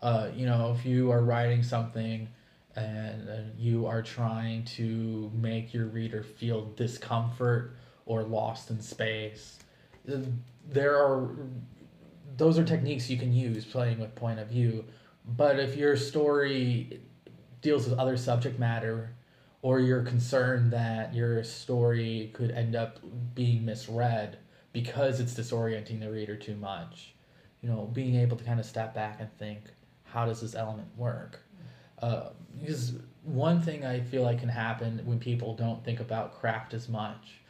Uh, 0.00 0.28
you 0.36 0.46
know, 0.46 0.72
if 0.78 0.86
you 0.86 1.10
are 1.10 1.20
writing 1.20 1.64
something 1.64 2.28
and 2.78 3.52
you 3.58 3.86
are 3.86 4.02
trying 4.02 4.64
to 4.64 5.30
make 5.34 5.74
your 5.74 5.86
reader 5.86 6.22
feel 6.22 6.66
discomfort 6.76 7.76
or 8.06 8.22
lost 8.22 8.70
in 8.70 8.80
space, 8.80 9.58
there 10.68 10.96
are 10.96 11.30
those 12.36 12.58
are 12.58 12.64
techniques 12.64 13.10
you 13.10 13.16
can 13.16 13.32
use 13.32 13.64
playing 13.64 13.98
with 13.98 14.14
point 14.14 14.38
of 14.38 14.48
view. 14.48 14.84
But 15.24 15.58
if 15.58 15.76
your 15.76 15.96
story 15.96 17.00
deals 17.60 17.88
with 17.88 17.98
other 17.98 18.16
subject 18.16 18.58
matter, 18.58 19.10
or 19.60 19.80
you're 19.80 20.04
concerned 20.04 20.72
that 20.72 21.12
your 21.12 21.42
story 21.42 22.30
could 22.32 22.52
end 22.52 22.76
up 22.76 23.00
being 23.34 23.64
misread 23.64 24.38
because 24.72 25.18
it's 25.18 25.34
disorienting 25.34 26.00
the 26.00 26.10
reader 26.10 26.36
too 26.36 26.54
much, 26.54 27.14
you 27.60 27.68
know, 27.68 27.90
being 27.92 28.14
able 28.14 28.36
to 28.36 28.44
kind 28.44 28.60
of 28.60 28.66
step 28.66 28.94
back 28.94 29.16
and 29.18 29.28
think, 29.36 29.60
how 30.04 30.24
does 30.24 30.40
this 30.40 30.54
element 30.54 30.88
work? 30.96 31.40
Uh, 32.00 32.30
because 32.60 32.94
one 33.24 33.60
thing 33.60 33.84
I 33.84 34.00
feel 34.00 34.22
like 34.22 34.40
can 34.40 34.48
happen 34.48 35.00
when 35.04 35.18
people 35.18 35.54
don't 35.54 35.84
think 35.84 36.00
about 36.00 36.38
craft 36.40 36.74
as 36.74 36.88
much, 36.88 37.40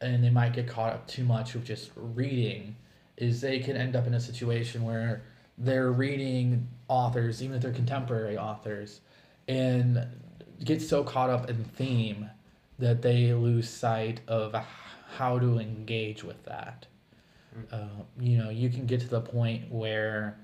and 0.00 0.22
they 0.22 0.30
might 0.30 0.52
get 0.52 0.66
caught 0.66 0.92
up 0.92 1.06
too 1.06 1.24
much 1.24 1.54
with 1.54 1.64
just 1.64 1.90
reading, 1.96 2.76
is 3.16 3.40
they 3.40 3.58
can 3.58 3.76
end 3.76 3.96
up 3.96 4.06
in 4.06 4.14
a 4.14 4.20
situation 4.20 4.84
where 4.84 5.22
they're 5.56 5.90
reading 5.90 6.68
authors, 6.88 7.42
even 7.42 7.56
if 7.56 7.62
they're 7.62 7.72
contemporary 7.72 8.36
authors, 8.36 9.00
and 9.48 10.06
get 10.64 10.80
so 10.80 11.02
caught 11.02 11.30
up 11.30 11.48
in 11.48 11.64
theme 11.64 12.30
that 12.78 13.02
they 13.02 13.32
lose 13.32 13.68
sight 13.68 14.20
of 14.28 14.54
how 15.16 15.38
to 15.38 15.58
engage 15.58 16.22
with 16.22 16.44
that. 16.44 16.86
Uh, 17.72 17.88
you 18.20 18.38
know, 18.38 18.50
you 18.50 18.70
can 18.70 18.86
get 18.86 19.00
to 19.00 19.08
the 19.08 19.20
point 19.20 19.70
where 19.70 20.38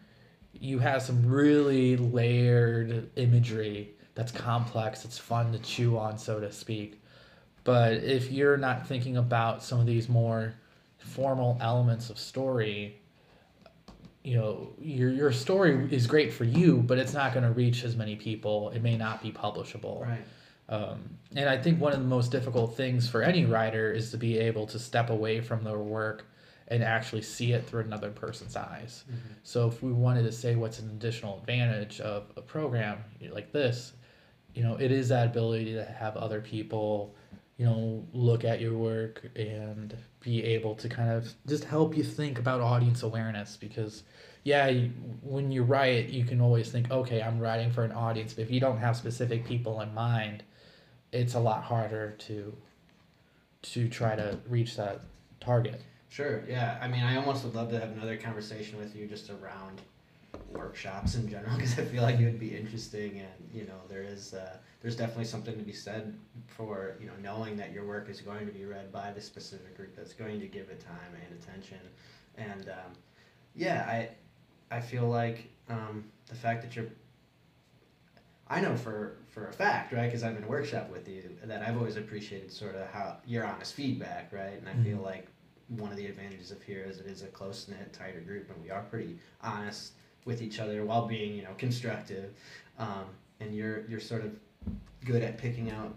you 0.60 0.78
have 0.78 1.02
some 1.02 1.26
really 1.26 1.96
layered 1.96 3.10
imagery 3.16 3.94
that's 4.14 4.32
complex, 4.32 5.04
it's 5.04 5.18
fun 5.18 5.52
to 5.52 5.58
chew 5.58 5.98
on, 5.98 6.18
so 6.18 6.40
to 6.40 6.52
speak. 6.52 7.00
But 7.64 7.94
if 7.94 8.30
you're 8.30 8.56
not 8.56 8.86
thinking 8.86 9.16
about 9.16 9.62
some 9.62 9.80
of 9.80 9.86
these 9.86 10.08
more 10.08 10.54
formal 10.98 11.58
elements 11.60 12.10
of 12.10 12.18
story, 12.18 13.00
you 14.22 14.36
know, 14.36 14.72
your 14.80 15.10
your 15.10 15.32
story 15.32 15.88
is 15.90 16.06
great 16.06 16.32
for 16.32 16.44
you, 16.44 16.78
but 16.78 16.98
it's 16.98 17.12
not 17.12 17.34
going 17.34 17.44
to 17.44 17.52
reach 17.52 17.84
as 17.84 17.96
many 17.96 18.16
people. 18.16 18.70
It 18.70 18.82
may 18.82 18.96
not 18.96 19.22
be 19.22 19.32
publishable. 19.32 20.02
Right. 20.02 20.24
Um, 20.68 21.18
and 21.36 21.48
I 21.48 21.58
think 21.58 21.80
one 21.80 21.92
of 21.92 21.98
the 21.98 22.06
most 22.06 22.30
difficult 22.30 22.74
things 22.74 23.08
for 23.08 23.22
any 23.22 23.44
writer 23.44 23.92
is 23.92 24.10
to 24.12 24.16
be 24.16 24.38
able 24.38 24.66
to 24.68 24.78
step 24.78 25.10
away 25.10 25.40
from 25.40 25.62
their 25.62 25.78
work 25.78 26.24
and 26.68 26.82
actually 26.82 27.22
see 27.22 27.52
it 27.52 27.66
through 27.66 27.82
another 27.82 28.10
person's 28.10 28.56
eyes. 28.56 29.04
Mm-hmm. 29.06 29.34
So 29.42 29.68
if 29.68 29.82
we 29.82 29.92
wanted 29.92 30.22
to 30.22 30.32
say 30.32 30.54
what's 30.54 30.78
an 30.78 30.88
additional 30.90 31.38
advantage 31.38 32.00
of 32.00 32.24
a 32.36 32.40
program 32.40 32.98
like 33.30 33.52
this, 33.52 33.92
you 34.54 34.62
know, 34.62 34.76
it 34.76 34.90
is 34.90 35.08
that 35.08 35.26
ability 35.26 35.74
to 35.74 35.84
have 35.84 36.16
other 36.16 36.40
people, 36.40 37.14
you 37.58 37.66
know, 37.66 38.06
look 38.12 38.44
at 38.44 38.60
your 38.60 38.74
work 38.74 39.28
and 39.36 39.96
be 40.20 40.42
able 40.42 40.74
to 40.76 40.88
kind 40.88 41.10
of 41.10 41.32
just 41.46 41.64
help 41.64 41.96
you 41.96 42.02
think 42.02 42.38
about 42.38 42.60
audience 42.60 43.02
awareness 43.02 43.56
because 43.56 44.04
yeah, 44.44 44.68
you, 44.68 44.90
when 45.22 45.50
you 45.50 45.62
write, 45.62 46.10
you 46.10 46.24
can 46.24 46.40
always 46.40 46.70
think, 46.70 46.90
okay, 46.90 47.22
I'm 47.22 47.38
writing 47.40 47.72
for 47.72 47.82
an 47.82 47.92
audience, 47.92 48.34
but 48.34 48.42
if 48.42 48.50
you 48.50 48.60
don't 48.60 48.76
have 48.78 48.94
specific 48.94 49.44
people 49.44 49.80
in 49.80 49.92
mind, 49.94 50.42
it's 51.12 51.34
a 51.34 51.40
lot 51.40 51.62
harder 51.62 52.14
to 52.18 52.54
to 53.62 53.88
try 53.88 54.14
to 54.14 54.38
reach 54.46 54.76
that 54.76 55.00
target. 55.40 55.80
Sure. 56.14 56.44
Yeah. 56.48 56.78
I 56.80 56.86
mean, 56.86 57.02
I 57.02 57.16
almost 57.16 57.42
would 57.42 57.56
love 57.56 57.70
to 57.70 57.80
have 57.80 57.90
another 57.90 58.16
conversation 58.16 58.78
with 58.78 58.94
you 58.94 59.04
just 59.04 59.30
around 59.30 59.82
workshops 60.52 61.16
in 61.16 61.28
general 61.28 61.52
because 61.56 61.76
I 61.76 61.82
feel 61.82 62.04
like 62.04 62.20
it 62.20 62.24
would 62.24 62.38
be 62.38 62.56
interesting 62.56 63.18
and 63.18 63.48
you 63.52 63.64
know 63.66 63.80
there 63.88 64.04
is 64.04 64.32
uh, 64.32 64.56
there's 64.80 64.94
definitely 64.94 65.24
something 65.24 65.56
to 65.58 65.64
be 65.64 65.72
said 65.72 66.16
for 66.46 66.94
you 67.00 67.08
know 67.08 67.14
knowing 67.20 67.56
that 67.56 67.72
your 67.72 67.84
work 67.84 68.08
is 68.08 68.20
going 68.20 68.46
to 68.46 68.52
be 68.52 68.64
read 68.64 68.92
by 68.92 69.10
the 69.10 69.20
specific 69.20 69.76
group 69.76 69.96
that's 69.96 70.12
going 70.12 70.38
to 70.38 70.46
give 70.46 70.68
it 70.68 70.78
time 70.78 71.10
and 71.24 71.42
attention 71.42 71.78
and 72.36 72.68
um, 72.68 72.92
yeah 73.56 73.84
I 73.88 74.76
I 74.76 74.78
feel 74.78 75.08
like 75.08 75.48
um, 75.68 76.04
the 76.28 76.36
fact 76.36 76.62
that 76.62 76.76
you're 76.76 76.86
I 78.46 78.60
know 78.60 78.76
for 78.76 79.16
for 79.28 79.48
a 79.48 79.52
fact, 79.52 79.92
right? 79.92 80.04
Because 80.06 80.22
I've 80.22 80.34
been 80.34 80.46
workshop 80.46 80.90
with 80.90 81.08
you, 81.08 81.36
that 81.44 81.62
I've 81.62 81.76
always 81.76 81.96
appreciated 81.96 82.52
sort 82.52 82.76
of 82.76 82.86
how 82.86 83.16
your 83.26 83.44
honest 83.44 83.74
feedback, 83.74 84.32
right? 84.32 84.60
And 84.60 84.68
I 84.68 84.74
feel 84.84 84.98
Mhm. 84.98 85.04
like 85.04 85.26
one 85.68 85.90
of 85.90 85.96
the 85.96 86.06
advantages 86.06 86.50
of 86.50 86.62
here 86.62 86.84
is 86.88 86.98
it 86.98 87.06
is 87.06 87.22
a 87.22 87.26
close 87.26 87.68
knit, 87.68 87.92
tighter 87.92 88.20
group, 88.20 88.50
and 88.50 88.62
we 88.62 88.70
are 88.70 88.82
pretty 88.82 89.18
honest 89.42 89.92
with 90.24 90.42
each 90.42 90.58
other 90.58 90.84
while 90.84 91.06
being, 91.06 91.34
you 91.34 91.42
know, 91.42 91.54
constructive. 91.58 92.32
Um, 92.78 93.04
and 93.40 93.54
you're 93.54 93.86
you're 93.86 94.00
sort 94.00 94.24
of 94.24 94.32
good 95.04 95.22
at 95.22 95.38
picking 95.38 95.70
out 95.70 95.94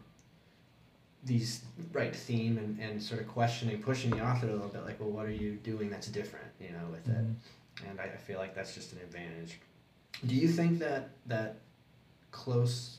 these 1.23 1.61
right 1.91 2.15
theme 2.15 2.57
and, 2.57 2.79
and 2.79 3.01
sort 3.01 3.19
of 3.19 3.27
questioning, 3.27 3.81
pushing 3.81 4.11
the 4.11 4.21
author 4.21 4.47
a 4.47 4.51
little 4.51 4.69
bit, 4.69 4.85
like, 4.85 4.99
well, 4.99 5.09
what 5.09 5.25
are 5.25 5.31
you 5.31 5.53
doing 5.63 5.89
that's 5.89 6.07
different, 6.07 6.45
you 6.59 6.69
know, 6.69 6.85
with 6.91 7.07
it? 7.07 7.25
And 7.87 7.99
I, 7.99 8.05
I 8.05 8.17
feel 8.17 8.39
like 8.39 8.55
that's 8.55 8.73
just 8.73 8.93
an 8.93 8.99
advantage. 8.99 9.59
Do 10.25 10.35
you 10.35 10.47
think 10.47 10.79
that 10.79 11.09
that 11.27 11.57
close 12.31 12.97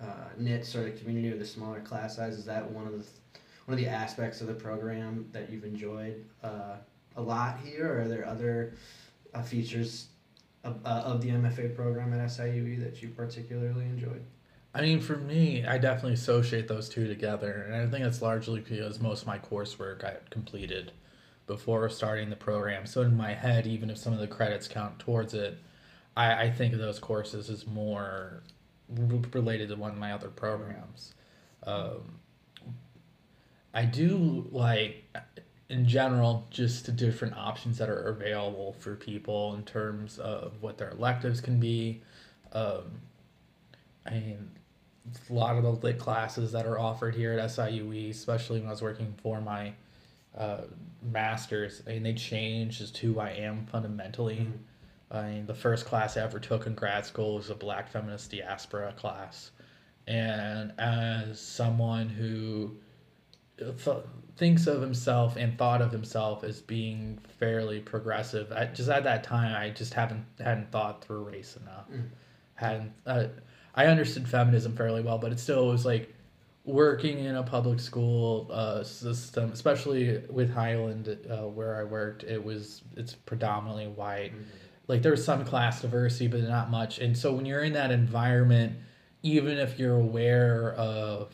uh, 0.00 0.28
knit 0.36 0.66
sort 0.66 0.88
of 0.88 0.98
community 0.98 1.32
or 1.32 1.38
the 1.38 1.46
smaller 1.46 1.80
class 1.80 2.16
size 2.16 2.34
is 2.34 2.44
that 2.44 2.70
one 2.70 2.86
of 2.86 2.92
the 2.92 3.04
one 3.66 3.78
of 3.78 3.84
the 3.84 3.90
aspects 3.90 4.40
of 4.40 4.46
the 4.46 4.54
program 4.54 5.28
that 5.32 5.50
you've 5.50 5.64
enjoyed 5.64 6.24
uh, 6.42 6.76
a 7.16 7.22
lot 7.22 7.58
here? 7.64 7.92
Or 7.92 8.02
are 8.02 8.08
there 8.08 8.26
other 8.26 8.74
uh, 9.32 9.42
features 9.42 10.08
of, 10.64 10.80
uh, 10.84 11.02
of 11.04 11.20
the 11.20 11.28
MFA 11.28 11.74
program 11.74 12.12
at 12.12 12.28
SIUE 12.28 12.82
that 12.82 13.02
you 13.02 13.08
particularly 13.08 13.84
enjoyed? 13.84 14.24
I 14.74 14.80
mean, 14.80 15.00
for 15.00 15.16
me, 15.16 15.64
I 15.64 15.78
definitely 15.78 16.14
associate 16.14 16.66
those 16.66 16.88
two 16.88 17.06
together, 17.06 17.66
and 17.70 17.76
I 17.76 17.86
think 17.86 18.02
that's 18.02 18.20
largely 18.20 18.60
because 18.60 18.98
most 19.00 19.22
of 19.22 19.28
my 19.28 19.38
coursework 19.38 20.02
I 20.02 20.16
completed 20.30 20.90
before 21.46 21.88
starting 21.88 22.28
the 22.28 22.36
program. 22.36 22.86
So 22.86 23.02
in 23.02 23.16
my 23.16 23.34
head, 23.34 23.66
even 23.66 23.88
if 23.88 23.98
some 23.98 24.12
of 24.12 24.18
the 24.18 24.26
credits 24.26 24.66
count 24.66 24.98
towards 24.98 25.32
it, 25.32 25.58
I, 26.16 26.44
I 26.44 26.50
think 26.50 26.72
of 26.72 26.80
those 26.80 26.98
courses 26.98 27.50
as 27.50 27.66
more 27.66 28.42
related 28.88 29.68
to 29.68 29.76
one 29.76 29.92
of 29.92 29.98
my 29.98 30.12
other 30.12 30.28
programs. 30.28 31.14
Um, 31.62 32.18
I 33.74 33.84
do 33.84 34.46
like, 34.52 35.04
in 35.68 35.86
general, 35.86 36.46
just 36.50 36.86
the 36.86 36.92
different 36.92 37.36
options 37.36 37.76
that 37.78 37.90
are 37.90 38.08
available 38.08 38.74
for 38.78 38.94
people 38.94 39.54
in 39.54 39.64
terms 39.64 40.18
of 40.18 40.62
what 40.62 40.78
their 40.78 40.90
electives 40.90 41.40
can 41.40 41.58
be. 41.58 42.00
Um, 42.52 43.00
I 44.06 44.10
mean, 44.10 44.50
a 45.28 45.32
lot 45.32 45.56
of 45.56 45.64
the 45.64 45.72
lit 45.72 45.98
classes 45.98 46.52
that 46.52 46.66
are 46.66 46.78
offered 46.78 47.16
here 47.16 47.32
at 47.32 47.50
SIUE, 47.50 48.10
especially 48.10 48.60
when 48.60 48.68
I 48.68 48.70
was 48.70 48.82
working 48.82 49.12
for 49.20 49.40
my 49.40 49.72
uh, 50.38 50.62
master's, 51.02 51.82
I 51.86 51.94
mean, 51.94 52.04
they 52.04 52.14
changed 52.14 52.80
as 52.80 52.92
to 52.92 53.12
who 53.12 53.20
I 53.20 53.30
am 53.30 53.66
fundamentally. 53.66 54.46
I 55.10 55.30
mean, 55.30 55.46
the 55.46 55.54
first 55.54 55.84
class 55.84 56.16
I 56.16 56.22
ever 56.22 56.38
took 56.38 56.66
in 56.66 56.74
grad 56.74 57.06
school 57.06 57.36
was 57.36 57.50
a 57.50 57.54
Black 57.54 57.90
Feminist 57.90 58.30
Diaspora 58.30 58.92
class. 58.92 59.50
And 60.06 60.72
as 60.78 61.40
someone 61.40 62.08
who 62.08 62.76
thinks 64.36 64.66
of 64.66 64.80
himself 64.80 65.36
and 65.36 65.56
thought 65.56 65.80
of 65.80 65.92
himself 65.92 66.42
as 66.44 66.60
being 66.60 67.18
fairly 67.38 67.80
progressive. 67.80 68.50
I 68.52 68.66
just 68.66 68.88
at 68.88 69.04
that 69.04 69.24
time 69.24 69.54
I 69.54 69.70
just 69.70 69.94
haven't 69.94 70.24
hadn't 70.38 70.70
thought 70.72 71.04
through 71.04 71.24
race 71.24 71.56
enough. 71.56 71.88
Mm. 71.90 72.08
Hadn't 72.54 72.92
uh, 73.06 73.26
I 73.74 73.86
understood 73.86 74.28
feminism 74.28 74.76
fairly 74.76 75.02
well, 75.02 75.18
but 75.18 75.32
it 75.32 75.40
still 75.40 75.68
was 75.68 75.84
like 75.84 76.14
working 76.64 77.18
in 77.18 77.36
a 77.36 77.42
public 77.42 77.78
school 77.78 78.48
uh, 78.50 78.82
system, 78.82 79.52
especially 79.52 80.22
with 80.30 80.50
Highland 80.50 81.16
uh, 81.30 81.48
where 81.48 81.76
I 81.76 81.84
worked. 81.84 82.24
It 82.24 82.42
was 82.42 82.82
it's 82.96 83.14
predominantly 83.14 83.88
white. 83.88 84.32
Like 84.88 85.02
there 85.02 85.12
was 85.12 85.24
some 85.24 85.44
class 85.44 85.80
diversity, 85.80 86.26
but 86.26 86.40
not 86.42 86.70
much. 86.70 86.98
And 86.98 87.16
so 87.16 87.32
when 87.32 87.46
you're 87.46 87.62
in 87.62 87.72
that 87.74 87.90
environment, 87.90 88.78
even 89.22 89.58
if 89.58 89.78
you're 89.78 89.96
aware 89.96 90.74
of 90.74 91.32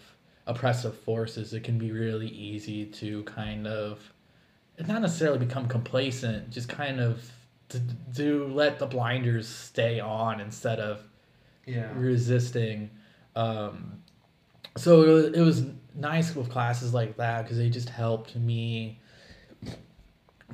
oppressive 0.50 0.98
forces, 0.98 1.54
it 1.54 1.62
can 1.62 1.78
be 1.78 1.92
really 1.92 2.28
easy 2.28 2.84
to 2.84 3.22
kind 3.24 3.66
of 3.66 4.12
not 4.86 5.00
necessarily 5.00 5.38
become 5.38 5.68
complacent, 5.68 6.50
just 6.50 6.68
kind 6.68 7.00
of 7.00 7.30
to, 7.68 7.80
to 8.16 8.46
let 8.48 8.78
the 8.78 8.86
blinders 8.86 9.48
stay 9.48 10.00
on 10.00 10.40
instead 10.40 10.80
of 10.80 11.00
Yeah. 11.66 11.92
resisting. 11.94 12.90
Um, 13.36 14.02
so 14.76 15.02
it 15.02 15.12
was, 15.12 15.24
it 15.34 15.40
was 15.40 15.64
nice 15.94 16.34
with 16.34 16.48
classes 16.50 16.92
like 16.92 17.16
that 17.18 17.42
because 17.42 17.58
they 17.58 17.70
just 17.70 17.88
helped 17.88 18.34
me 18.34 18.98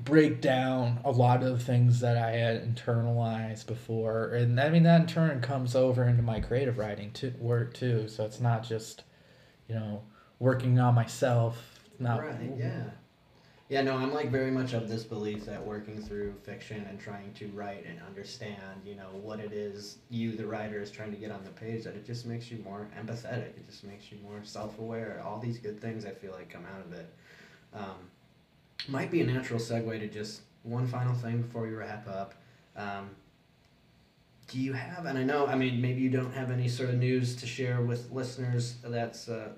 break 0.05 0.43
down 0.43 1.01
a 1.05 1.11
lot 1.11 1.43
of 1.43 1.63
things 1.63 2.01
that 2.01 2.19
I 2.19 2.33
had 2.33 2.63
internalized 2.75 3.67
before, 3.67 4.29
and 4.35 4.61
I 4.61 4.69
mean 4.69 4.83
that 4.83 5.01
in 5.03 5.07
turn 5.07 5.41
comes 5.41 5.75
over 5.75 6.05
into 6.05 6.23
my 6.23 6.41
creative 6.41 6.77
writing 6.77 7.13
to 7.13 7.33
work 7.39 7.73
too. 7.73 8.09
So 8.09 8.25
it's 8.27 8.41
not 8.41 8.63
just 8.63 9.05
you 9.69 9.75
know 9.75 10.03
working 10.39 10.79
on 10.79 10.95
myself. 10.95 11.81
Not 11.99 12.21
right. 12.21 12.53
Yeah. 12.59 12.85
Yeah. 13.69 13.83
No, 13.83 13.97
I'm 13.97 14.13
like 14.13 14.31
very 14.31 14.51
much 14.51 14.75
of 14.75 14.89
this 14.89 15.03
belief 15.03 15.47
that 15.47 15.65
working 15.65 16.01
through 16.01 16.35
fiction 16.45 16.87
and 16.89 17.01
trying 17.01 17.33
to 17.35 17.47
write 17.49 17.85
and 17.87 17.99
understand, 18.07 18.83
you 18.85 18.95
know, 18.95 19.09
what 19.23 19.41
it 19.41 19.53
is 19.53 19.99
you, 20.11 20.37
the 20.37 20.47
writer, 20.47 20.81
is 20.81 20.91
trying 20.91 21.11
to 21.11 21.17
get 21.17 21.31
on 21.31 21.43
the 21.43 21.51
page, 21.51 21.85
that 21.85 21.95
it 21.97 22.05
just 22.05 22.27
makes 22.27 22.51
you 22.51 22.59
more 22.59 22.89
empathetic. 23.01 23.57
It 23.57 23.67
just 23.67 23.83
makes 23.83 24.13
you 24.13 24.19
more 24.23 24.41
self-aware. 24.43 25.23
All 25.25 25.39
these 25.39 25.59
good 25.59 25.81
things 25.81 26.05
I 26.05 26.11
feel 26.11 26.33
like 26.33 26.51
come 26.51 26.65
out 26.75 26.85
of 26.85 26.93
it. 26.93 27.13
Um, 27.75 28.11
might 28.89 29.11
be 29.11 29.21
a 29.23 29.27
natural 29.27 29.59
segue 29.59 29.99
to 29.99 30.07
just 30.07 30.43
one 30.63 30.87
final 30.87 31.15
thing 31.15 31.43
before 31.43 31.63
we 31.63 31.71
wrap 31.71 32.07
up. 32.07 32.35
Um, 32.77 33.11
do 34.49 34.59
you 34.59 34.73
have, 34.73 35.07
and 35.07 35.19
I 35.19 35.25
know, 35.25 35.47
I 35.47 35.57
mean, 35.57 35.81
maybe 35.81 36.01
you 36.01 36.11
don't 36.11 36.33
have 36.33 36.51
any 36.51 36.69
sort 36.69 36.91
of 36.91 36.97
news 36.97 37.35
to 37.37 37.47
share 37.47 37.81
with 37.81 38.11
listeners 38.13 38.77
that's 38.85 39.29
uh, 39.29 39.49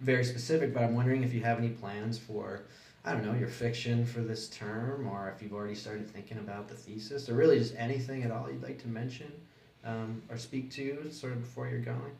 very 0.00 0.24
specific, 0.24 0.72
but 0.72 0.82
I'm 0.82 0.94
wondering 0.94 1.24
if 1.24 1.34
you 1.34 1.42
have 1.42 1.58
any 1.58 1.70
plans 1.70 2.18
for, 2.18 2.62
I 3.04 3.12
don't 3.12 3.24
know, 3.24 3.34
your 3.34 3.48
fiction 3.48 4.06
for 4.06 4.20
this 4.20 4.48
term, 4.48 5.08
or 5.08 5.32
if 5.34 5.42
you've 5.42 5.54
already 5.54 5.74
started 5.74 6.08
thinking 6.08 6.38
about 6.38 6.68
the 6.68 6.74
thesis, 6.74 7.28
or 7.28 7.34
really 7.34 7.58
just 7.58 7.74
anything 7.76 8.22
at 8.22 8.30
all 8.30 8.48
you'd 8.50 8.62
like 8.62 8.80
to 8.82 8.88
mention 8.88 9.32
um, 9.84 10.22
or 10.30 10.36
speak 10.36 10.70
to 10.72 11.10
sort 11.10 11.32
of 11.32 11.40
before 11.40 11.68
you're 11.68 11.80
going. 11.80 12.16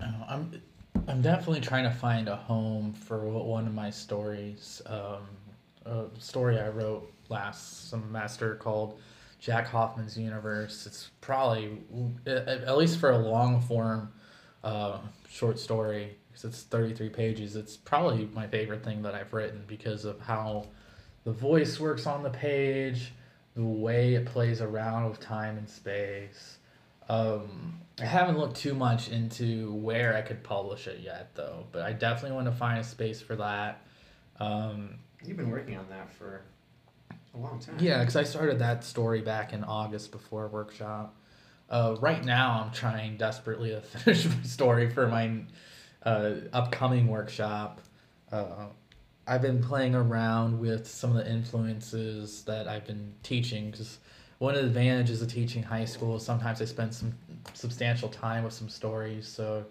Uh, 0.00 0.24
I'm 0.28 0.62
I'm 1.08 1.22
definitely 1.22 1.60
trying 1.60 1.84
to 1.84 1.90
find 1.90 2.28
a 2.28 2.36
home 2.36 2.92
for 2.92 3.18
one 3.28 3.66
of 3.66 3.74
my 3.74 3.90
stories. 3.90 4.80
Um, 4.86 5.26
a 5.84 6.04
story 6.18 6.58
I 6.58 6.68
wrote 6.68 7.12
last 7.28 7.90
semester 7.90 8.54
called 8.56 8.98
Jack 9.44 9.66
Hoffman's 9.66 10.16
Universe. 10.16 10.86
It's 10.86 11.10
probably 11.20 11.78
at 12.26 12.78
least 12.78 12.98
for 12.98 13.10
a 13.10 13.18
long 13.18 13.60
form 13.60 14.10
uh, 14.62 15.00
short 15.28 15.58
story 15.58 16.16
because 16.28 16.44
it's 16.44 16.62
33 16.62 17.10
pages. 17.10 17.54
It's 17.54 17.76
probably 17.76 18.26
my 18.32 18.46
favorite 18.46 18.82
thing 18.82 19.02
that 19.02 19.14
I've 19.14 19.34
written 19.34 19.62
because 19.66 20.06
of 20.06 20.18
how 20.18 20.64
the 21.24 21.32
voice 21.32 21.78
works 21.78 22.06
on 22.06 22.22
the 22.22 22.30
page, 22.30 23.12
the 23.54 23.62
way 23.62 24.14
it 24.14 24.24
plays 24.24 24.62
around 24.62 25.10
with 25.10 25.20
time 25.20 25.58
and 25.58 25.68
space. 25.68 26.56
Um, 27.10 27.82
I 28.00 28.06
haven't 28.06 28.38
looked 28.38 28.56
too 28.56 28.74
much 28.74 29.10
into 29.10 29.74
where 29.74 30.16
I 30.16 30.22
could 30.22 30.42
publish 30.42 30.86
it 30.86 31.00
yet, 31.00 31.34
though. 31.34 31.66
But 31.70 31.82
I 31.82 31.92
definitely 31.92 32.34
want 32.34 32.46
to 32.46 32.52
find 32.52 32.78
a 32.78 32.84
space 32.84 33.20
for 33.20 33.36
that. 33.36 33.82
Um, 34.40 34.94
You've 35.22 35.36
been 35.36 35.50
working 35.50 35.76
on 35.76 35.86
that 35.90 36.10
for 36.14 36.40
a 37.34 37.38
long 37.38 37.58
time. 37.58 37.76
yeah, 37.78 38.00
because 38.00 38.16
I 38.16 38.24
started 38.24 38.58
that 38.60 38.84
story 38.84 39.20
back 39.20 39.52
in 39.52 39.64
August 39.64 40.12
before 40.12 40.48
workshop. 40.48 41.14
Uh, 41.68 41.96
right 42.00 42.24
now, 42.24 42.62
I'm 42.64 42.72
trying 42.72 43.16
desperately 43.16 43.70
to 43.70 43.80
finish 43.82 44.26
my 44.26 44.42
story 44.42 44.90
for 44.90 45.08
my 45.08 45.40
uh, 46.02 46.34
upcoming 46.52 47.08
workshop. 47.08 47.80
Uh, 48.30 48.66
I've 49.26 49.42
been 49.42 49.62
playing 49.62 49.94
around 49.94 50.60
with 50.60 50.86
some 50.86 51.10
of 51.10 51.16
the 51.16 51.30
influences 51.30 52.42
that 52.44 52.68
I've 52.68 52.86
been 52.86 53.14
teaching 53.22 53.70
because 53.70 53.98
one 54.38 54.54
of 54.54 54.60
the 54.60 54.66
advantages 54.66 55.22
of 55.22 55.32
teaching 55.32 55.62
high 55.62 55.86
school 55.86 56.16
is 56.16 56.22
sometimes 56.22 56.60
I 56.60 56.66
spend 56.66 56.94
some 56.94 57.14
substantial 57.54 58.10
time 58.10 58.44
with 58.44 58.52
some 58.52 58.68
stories. 58.68 59.26
So 59.26 59.64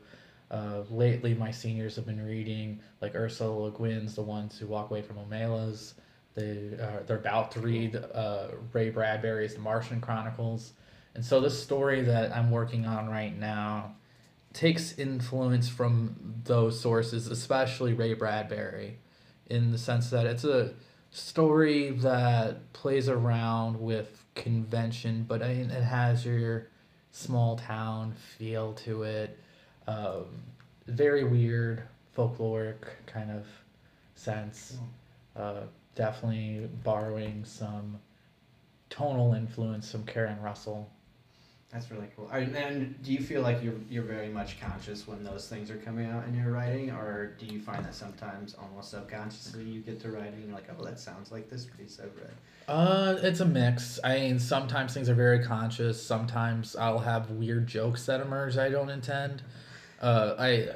uh, 0.49 0.81
lately, 0.89 1.35
my 1.35 1.51
seniors 1.51 1.95
have 1.97 2.05
been 2.05 2.25
reading 2.25 2.79
like 3.01 3.15
Ursula 3.15 3.51
Le 3.51 3.71
Guin's 3.71 4.15
The 4.15 4.23
Ones 4.23 4.57
Who 4.57 4.67
Walk 4.67 4.89
Away 4.89 5.03
from 5.03 5.17
Omelas. 5.17 5.93
They 6.35 6.77
uh, 6.81 7.03
they're 7.05 7.17
about 7.17 7.51
to 7.51 7.59
read 7.59 7.95
uh, 7.95 8.47
Ray 8.71 8.89
Bradbury's 8.89 9.53
The 9.53 9.59
Martian 9.59 10.01
Chronicles, 10.01 10.73
and 11.15 11.23
so 11.23 11.39
this 11.39 11.61
story 11.61 12.01
that 12.01 12.35
I'm 12.35 12.49
working 12.49 12.85
on 12.85 13.09
right 13.09 13.37
now 13.37 13.95
takes 14.53 14.97
influence 14.97 15.67
from 15.69 16.41
those 16.43 16.79
sources, 16.79 17.27
especially 17.27 17.93
Ray 17.93 18.13
Bradbury, 18.13 18.99
in 19.49 19.71
the 19.71 19.77
sense 19.77 20.09
that 20.11 20.25
it's 20.25 20.43
a 20.43 20.73
story 21.11 21.91
that 21.91 22.73
plays 22.73 23.09
around 23.09 23.79
with 23.79 24.25
convention, 24.35 25.25
but 25.27 25.41
it 25.41 25.69
has 25.69 26.25
your 26.25 26.67
small 27.11 27.55
town 27.57 28.13
feel 28.37 28.73
to 28.73 29.03
it. 29.03 29.39
Um, 29.87 30.25
very 30.87 31.23
weird 31.23 31.83
folkloric 32.17 32.83
kind 33.05 33.31
of 33.31 33.45
sense. 34.15 34.77
Uh, 35.35 35.61
definitely 35.95 36.69
borrowing 36.83 37.45
some 37.45 37.99
tonal 38.89 39.33
influence 39.33 39.91
from 39.91 40.05
Karen 40.05 40.41
Russell. 40.41 40.89
That's 41.71 41.89
really 41.89 42.07
cool. 42.15 42.29
And 42.31 43.01
do 43.01 43.11
you 43.11 43.17
feel 43.17 43.41
like 43.41 43.63
you're 43.63 43.73
you're 43.89 44.03
very 44.03 44.29
much 44.29 44.61
conscious 44.61 45.07
when 45.07 45.23
those 45.23 45.47
things 45.47 45.71
are 45.71 45.77
coming 45.77 46.07
out 46.07 46.27
in 46.27 46.35
your 46.35 46.51
writing, 46.51 46.91
or 46.91 47.33
do 47.39 47.47
you 47.47 47.59
find 47.59 47.83
that 47.83 47.95
sometimes 47.95 48.55
almost 48.61 48.91
subconsciously 48.91 49.63
you 49.63 49.81
get 49.81 49.99
to 50.01 50.11
writing 50.11 50.35
and 50.35 50.45
you're 50.45 50.53
like, 50.53 50.67
oh, 50.69 50.83
that 50.83 50.99
sounds 50.99 51.31
like 51.31 51.49
this 51.49 51.65
piece 51.65 51.99
I've 51.99 52.15
read. 52.15 52.33
Uh, 52.67 53.17
it's 53.23 53.39
a 53.39 53.45
mix. 53.45 53.99
I 54.03 54.19
mean, 54.19 54.39
sometimes 54.39 54.93
things 54.93 55.09
are 55.09 55.15
very 55.15 55.43
conscious. 55.43 56.01
Sometimes 56.01 56.75
I'll 56.75 56.99
have 56.99 57.31
weird 57.31 57.65
jokes 57.65 58.05
that 58.05 58.21
emerge 58.21 58.55
I 58.55 58.69
don't 58.69 58.91
intend. 58.91 59.41
Uh, 59.99 60.35
I 60.37 60.67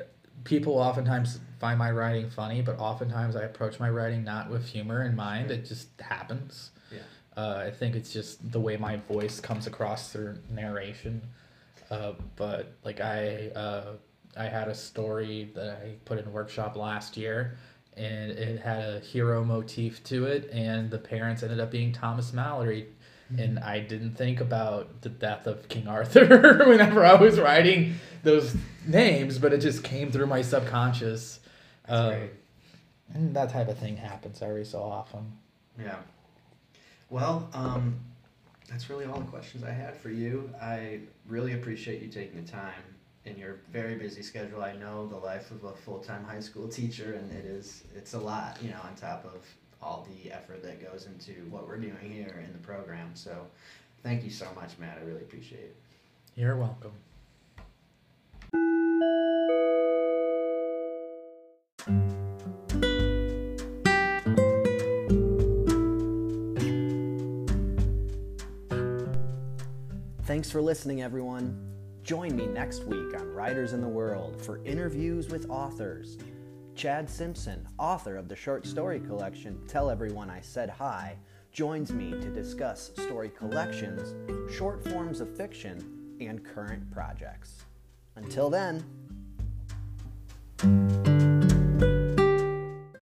people 0.46 0.80
oftentimes 0.80 1.40
find 1.60 1.80
my 1.80 1.92
writing 1.92 2.30
funny, 2.30 2.62
but 2.62 2.80
oftentimes 2.80 3.36
I 3.36 3.44
approach 3.44 3.80
my 3.80 3.90
writing 3.90 4.24
not 4.24 4.50
with 4.50 4.66
humor 4.66 5.04
in 5.04 5.16
mind. 5.16 5.52
It 5.52 5.66
just 5.66 5.90
happens. 6.00 6.72
Yeah. 6.92 7.00
Uh, 7.36 7.64
I 7.68 7.72
think 7.72 7.96
it's 7.96 8.12
just 8.12 8.52
the 8.52 8.60
way 8.60 8.78
my 8.78 8.98
voice 8.98 9.40
comes 9.40 9.68
across 9.68 10.12
through 10.12 10.38
narration. 10.50 11.22
Uh, 11.90 12.14
but 12.36 12.74
like 12.84 13.00
I, 13.00 13.50
uh, 13.56 13.94
I 14.38 14.46
had 14.46 14.68
a 14.68 14.76
story 14.76 15.52
that 15.56 15.82
I 15.84 15.96
put 16.06 16.20
in 16.20 16.32
workshop 16.32 16.76
last 16.76 17.18
year, 17.18 17.58
and 17.96 18.32
it 18.32 18.60
had 18.60 18.82
a 18.82 19.00
hero 19.00 19.44
motif 19.44 20.04
to 20.06 20.26
it, 20.26 20.50
and 20.52 20.92
the 20.92 21.00
parents 21.00 21.42
ended 21.44 21.60
up 21.60 21.72
being 21.72 21.92
Thomas 21.92 22.34
Mallory. 22.34 22.88
And 23.38 23.60
I 23.60 23.80
didn't 23.80 24.16
think 24.16 24.40
about 24.40 25.02
the 25.02 25.10
death 25.10 25.48
of 25.48 25.68
King 25.68 25.88
Arthur 25.88 26.64
whenever 26.66 27.04
I 27.04 27.16
was 27.16 27.40
writing 27.40 27.96
those 28.24 28.56
names, 28.86 29.38
but 29.38 29.52
it 29.52 29.58
just 29.58 29.84
came 29.84 30.12
through 30.12 30.28
my 30.28 30.42
subconscious. 30.42 31.42
That's 31.88 32.00
Uh, 32.02 32.10
great. 32.18 32.32
and 33.14 33.36
that 33.36 33.50
type 33.50 33.68
of 33.70 33.78
thing 33.78 33.98
happens 33.98 34.42
every 34.42 34.66
so 34.66 34.82
often. 34.82 35.38
Yeah. 35.80 36.00
Well, 37.10 37.50
um, 37.54 38.00
that's 38.70 38.90
really 38.90 39.06
all 39.06 39.20
the 39.20 39.26
questions 39.28 39.64
I 39.64 39.72
had 39.72 39.96
for 39.96 40.10
you. 40.10 40.54
I 40.62 41.02
really 41.28 41.54
appreciate 41.54 42.02
you 42.02 42.10
taking 42.10 42.44
the 42.44 42.52
time 42.52 42.84
in 43.26 43.38
your 43.38 43.56
very 43.72 43.96
busy 43.96 44.22
schedule. 44.22 44.62
I 44.62 44.74
know 44.76 45.08
the 45.08 45.16
life 45.18 45.52
of 45.52 45.64
a 45.64 45.74
full-time 45.74 46.24
high 46.26 46.42
school 46.42 46.68
teacher, 46.68 47.14
and 47.14 47.32
it 47.32 47.46
is 47.46 47.84
it's 47.96 48.14
a 48.14 48.20
lot, 48.20 48.58
you 48.62 48.70
know, 48.72 48.80
on 48.84 48.96
top 48.96 49.24
of 49.26 49.46
all 49.82 50.06
the 50.12 50.32
effort 50.32 50.62
that 50.64 50.82
goes 50.84 51.06
into 51.06 51.32
what 51.50 51.68
we're 51.68 51.78
doing 51.78 52.12
here 52.12 52.44
in 52.46 52.52
the 52.52 52.60
program. 52.60 53.12
So, 53.14 53.48
thank 54.04 54.24
you 54.24 54.32
so 54.32 54.48
much, 54.56 54.78
Matt. 54.80 54.98
I 55.02 55.06
really 55.06 55.22
appreciate 55.22 55.62
it. 55.62 55.76
You're 56.36 56.58
welcome. 56.58 56.92
Thanks 70.28 70.52
for 70.52 70.62
listening, 70.62 71.02
everyone. 71.02 71.58
Join 72.04 72.36
me 72.36 72.46
next 72.48 72.84
week 72.84 73.18
on 73.18 73.34
Writers 73.34 73.72
in 73.72 73.80
the 73.80 73.88
World 73.88 74.42
for 74.42 74.62
interviews 74.66 75.30
with 75.30 75.50
authors. 75.50 76.18
Chad 76.76 77.10
Simpson, 77.10 77.66
author 77.80 78.18
of 78.18 78.28
the 78.28 78.36
short 78.36 78.68
story 78.68 79.00
collection 79.00 79.60
Tell 79.68 79.90
Everyone 79.90 80.30
I 80.30 80.42
Said 80.42 80.70
Hi, 80.70 81.18
joins 81.54 81.94
me 81.94 82.12
to 82.12 82.30
discuss 82.30 82.92
story 82.98 83.30
collections, 83.30 84.14
short 84.54 84.84
forms 84.84 85.22
of 85.22 85.36
fiction, 85.36 86.18
and 86.20 86.44
current 86.44 86.92
projects. 86.92 87.64
Until 88.16 88.50
then, 88.50 88.84